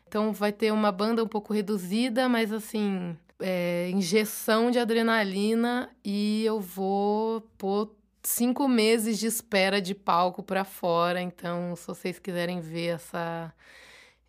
Então 0.07 0.31
vai 0.31 0.51
ter 0.53 0.71
uma 0.71 0.91
banda 0.91 1.23
um 1.23 1.27
pouco 1.27 1.53
reduzida, 1.53 2.29
mas 2.29 2.53
assim, 2.53 3.17
é, 3.39 3.89
injeção 3.89 4.71
de 4.71 4.79
adrenalina 4.79 5.89
e 6.03 6.45
eu 6.45 6.59
vou 6.59 7.41
pôr 7.57 7.93
cinco 8.23 8.67
meses 8.67 9.19
de 9.19 9.27
espera 9.27 9.81
de 9.81 9.95
palco 9.95 10.43
para 10.43 10.63
fora. 10.63 11.21
Então, 11.21 11.75
se 11.75 11.87
vocês 11.87 12.19
quiserem 12.19 12.59
ver 12.59 12.95
essa 12.95 13.53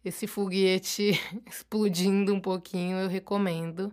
esse 0.04 0.26
foguete 0.26 1.12
explodindo 1.46 2.34
um 2.34 2.40
pouquinho, 2.40 2.98
eu 2.98 3.08
recomendo. 3.08 3.92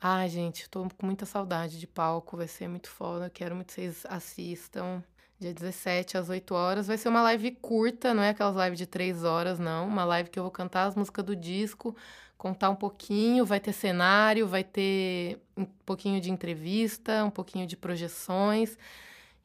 Ai, 0.00 0.28
gente, 0.28 0.68
tô 0.68 0.86
com 0.96 1.06
muita 1.06 1.26
saudade 1.26 1.80
de 1.80 1.86
palco, 1.86 2.36
vai 2.36 2.46
ser 2.46 2.68
muito 2.68 2.88
foda. 2.88 3.30
Quero 3.30 3.54
muito 3.54 3.68
que 3.68 3.74
vocês 3.74 4.04
assistam. 4.08 5.02
Dia 5.38 5.52
17 5.52 6.16
às 6.16 6.28
8 6.28 6.54
horas. 6.54 6.86
Vai 6.86 6.96
ser 6.96 7.08
uma 7.08 7.22
live 7.22 7.50
curta, 7.60 8.14
não 8.14 8.22
é 8.22 8.30
aquelas 8.30 8.56
lives 8.56 8.78
de 8.78 8.86
3 8.86 9.24
horas, 9.24 9.58
não. 9.58 9.86
Uma 9.88 10.04
live 10.04 10.30
que 10.30 10.38
eu 10.38 10.42
vou 10.42 10.52
cantar 10.52 10.84
as 10.86 10.94
músicas 10.94 11.24
do 11.24 11.36
disco, 11.36 11.94
contar 12.38 12.70
um 12.70 12.76
pouquinho, 12.76 13.44
vai 13.44 13.60
ter 13.60 13.72
cenário, 13.72 14.46
vai 14.46 14.64
ter 14.64 15.40
um 15.56 15.64
pouquinho 15.64 16.20
de 16.20 16.30
entrevista, 16.30 17.24
um 17.24 17.30
pouquinho 17.30 17.66
de 17.66 17.76
projeções. 17.76 18.78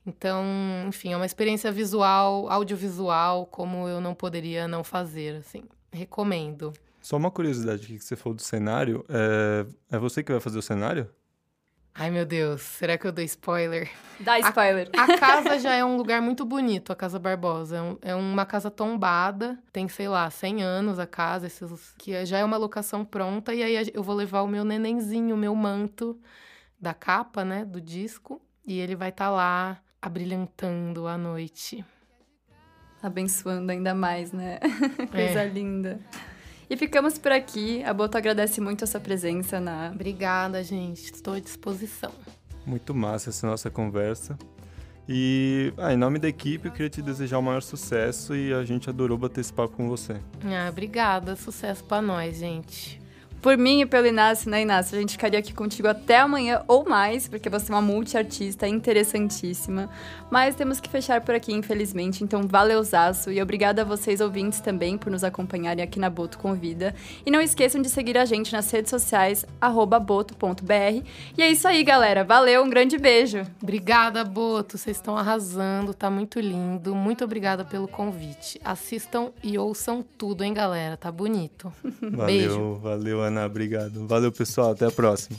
Então, 0.05 0.43
enfim, 0.87 1.13
é 1.13 1.15
uma 1.15 1.25
experiência 1.25 1.71
visual, 1.71 2.49
audiovisual, 2.49 3.45
como 3.45 3.87
eu 3.87 4.01
não 4.01 4.15
poderia 4.15 4.67
não 4.67 4.83
fazer, 4.83 5.35
assim. 5.35 5.63
Recomendo. 5.91 6.73
Só 7.01 7.17
uma 7.17 7.31
curiosidade 7.31 7.83
aqui 7.83 7.97
que 7.97 8.03
você 8.03 8.15
falou 8.15 8.35
do 8.35 8.41
cenário. 8.41 9.05
É, 9.09 9.65
é 9.95 9.99
você 9.99 10.23
que 10.23 10.31
vai 10.31 10.41
fazer 10.41 10.57
o 10.57 10.61
cenário? 10.61 11.09
Ai, 11.93 12.09
meu 12.09 12.25
Deus, 12.25 12.61
será 12.61 12.97
que 12.97 13.05
eu 13.05 13.11
dou 13.11 13.23
spoiler? 13.25 13.91
Dá 14.19 14.39
spoiler. 14.39 14.89
A, 14.97 15.03
a 15.03 15.17
casa 15.17 15.59
já 15.59 15.73
é 15.73 15.83
um 15.83 15.97
lugar 15.97 16.21
muito 16.21 16.45
bonito, 16.45 16.93
a 16.93 16.95
Casa 16.95 17.19
Barbosa. 17.19 17.77
É, 17.77 17.81
um, 17.81 17.97
é, 18.01 18.15
uma 18.15 18.45
casa 18.45 18.71
tombada, 18.71 19.59
tem, 19.73 19.89
sei 19.89 20.07
lá, 20.07 20.29
100 20.29 20.63
anos 20.63 20.99
a 20.99 21.05
casa, 21.05 21.47
esses, 21.47 21.93
que 21.97 22.25
já 22.25 22.37
é 22.37 22.45
uma 22.45 22.55
locação 22.55 23.03
pronta. 23.03 23.53
E 23.53 23.61
aí 23.61 23.91
eu 23.93 24.01
vou 24.01 24.15
levar 24.15 24.41
o 24.41 24.47
meu 24.47 24.63
nenenzinho, 24.63 25.35
o 25.35 25.37
meu 25.37 25.53
manto 25.53 26.17
da 26.79 26.93
capa, 26.93 27.43
né, 27.43 27.65
do 27.65 27.81
disco. 27.81 28.41
E 28.65 28.79
ele 28.79 28.95
vai 28.95 29.09
estar 29.09 29.25
tá 29.25 29.31
lá, 29.31 29.81
abrilhantando 30.01 31.07
a 31.07 31.17
noite. 31.17 31.85
Abençoando 33.01 33.71
ainda 33.71 33.93
mais, 33.93 34.31
né? 34.31 34.59
Coisa 35.11 35.41
é. 35.41 35.47
linda. 35.47 35.99
E 36.69 36.77
ficamos 36.77 37.17
por 37.17 37.31
aqui. 37.31 37.83
A 37.83 37.93
Boto 37.93 38.17
agradece 38.17 38.61
muito 38.61 38.83
a 38.83 38.87
sua 38.87 38.99
presença 38.99 39.59
na. 39.59 39.91
Obrigada, 39.93 40.63
gente. 40.63 41.13
Estou 41.13 41.33
à 41.33 41.39
disposição. 41.39 42.11
Muito 42.65 42.93
massa 42.93 43.29
essa 43.29 43.45
nossa 43.45 43.69
conversa. 43.69 44.37
E 45.09 45.73
ah, 45.77 45.93
em 45.93 45.97
nome 45.97 46.19
da 46.19 46.29
equipe, 46.29 46.67
eu 46.67 46.71
queria 46.71 46.89
te 46.89 47.01
desejar 47.01 47.39
o 47.39 47.41
maior 47.41 47.61
sucesso 47.61 48.35
e 48.35 48.53
a 48.53 48.63
gente 48.63 48.89
adorou 48.89 49.17
bater 49.17 49.41
esse 49.41 49.51
papo 49.51 49.75
com 49.75 49.89
você. 49.89 50.13
Ah, 50.45 50.69
obrigada. 50.69 51.35
Sucesso 51.35 51.83
para 51.83 52.01
nós, 52.01 52.37
gente. 52.37 53.00
Por 53.41 53.57
mim 53.57 53.81
e 53.81 53.85
pelo 53.87 54.05
Inácio, 54.05 54.51
né, 54.51 54.61
Inácio? 54.61 54.95
A 54.95 55.01
gente 55.01 55.13
ficaria 55.13 55.39
aqui 55.39 55.51
contigo 55.51 55.87
até 55.87 56.19
amanhã 56.19 56.61
ou 56.67 56.87
mais, 56.87 57.27
porque 57.27 57.49
você 57.49 57.71
é 57.71 57.75
uma 57.75 57.81
multiartista 57.81 58.67
interessantíssima. 58.67 59.89
Mas 60.29 60.55
temos 60.55 60.79
que 60.79 60.87
fechar 60.87 61.21
por 61.21 61.33
aqui, 61.33 61.51
infelizmente. 61.51 62.23
Então, 62.23 62.43
valeu, 62.47 62.83
Zaço. 62.83 63.31
E 63.31 63.41
obrigada 63.41 63.81
a 63.81 63.85
vocês, 63.85 64.21
ouvintes, 64.21 64.59
também, 64.59 64.95
por 64.95 65.11
nos 65.11 65.23
acompanharem 65.23 65.83
aqui 65.83 65.99
na 65.99 66.09
Boto 66.09 66.37
Convida. 66.37 66.93
E 67.25 67.31
não 67.31 67.41
esqueçam 67.41 67.81
de 67.81 67.89
seguir 67.89 68.15
a 68.15 68.25
gente 68.25 68.53
nas 68.53 68.69
redes 68.69 68.91
sociais, 68.91 69.43
boto.br. 70.05 71.03
E 71.35 71.41
é 71.41 71.49
isso 71.49 71.67
aí, 71.67 71.83
galera. 71.83 72.23
Valeu, 72.23 72.63
um 72.63 72.69
grande 72.69 72.99
beijo. 72.99 73.41
Obrigada, 73.61 74.23
Boto. 74.23 74.77
Vocês 74.77 74.97
estão 74.97 75.17
arrasando, 75.17 75.95
tá 75.95 76.11
muito 76.11 76.39
lindo. 76.39 76.93
Muito 76.93 77.23
obrigada 77.23 77.65
pelo 77.65 77.87
convite. 77.87 78.61
Assistam 78.63 79.31
e 79.43 79.57
ouçam 79.57 80.05
tudo, 80.17 80.43
hein, 80.43 80.53
galera? 80.53 80.95
Tá 80.95 81.11
bonito. 81.11 81.73
Valeu, 82.01 82.25
Beijo. 82.25 82.75
valeu, 82.75 83.30
Obrigado. 83.45 84.07
Valeu, 84.07 84.31
pessoal, 84.31 84.71
até 84.71 84.85
a 84.85 84.91
próxima. 84.91 85.37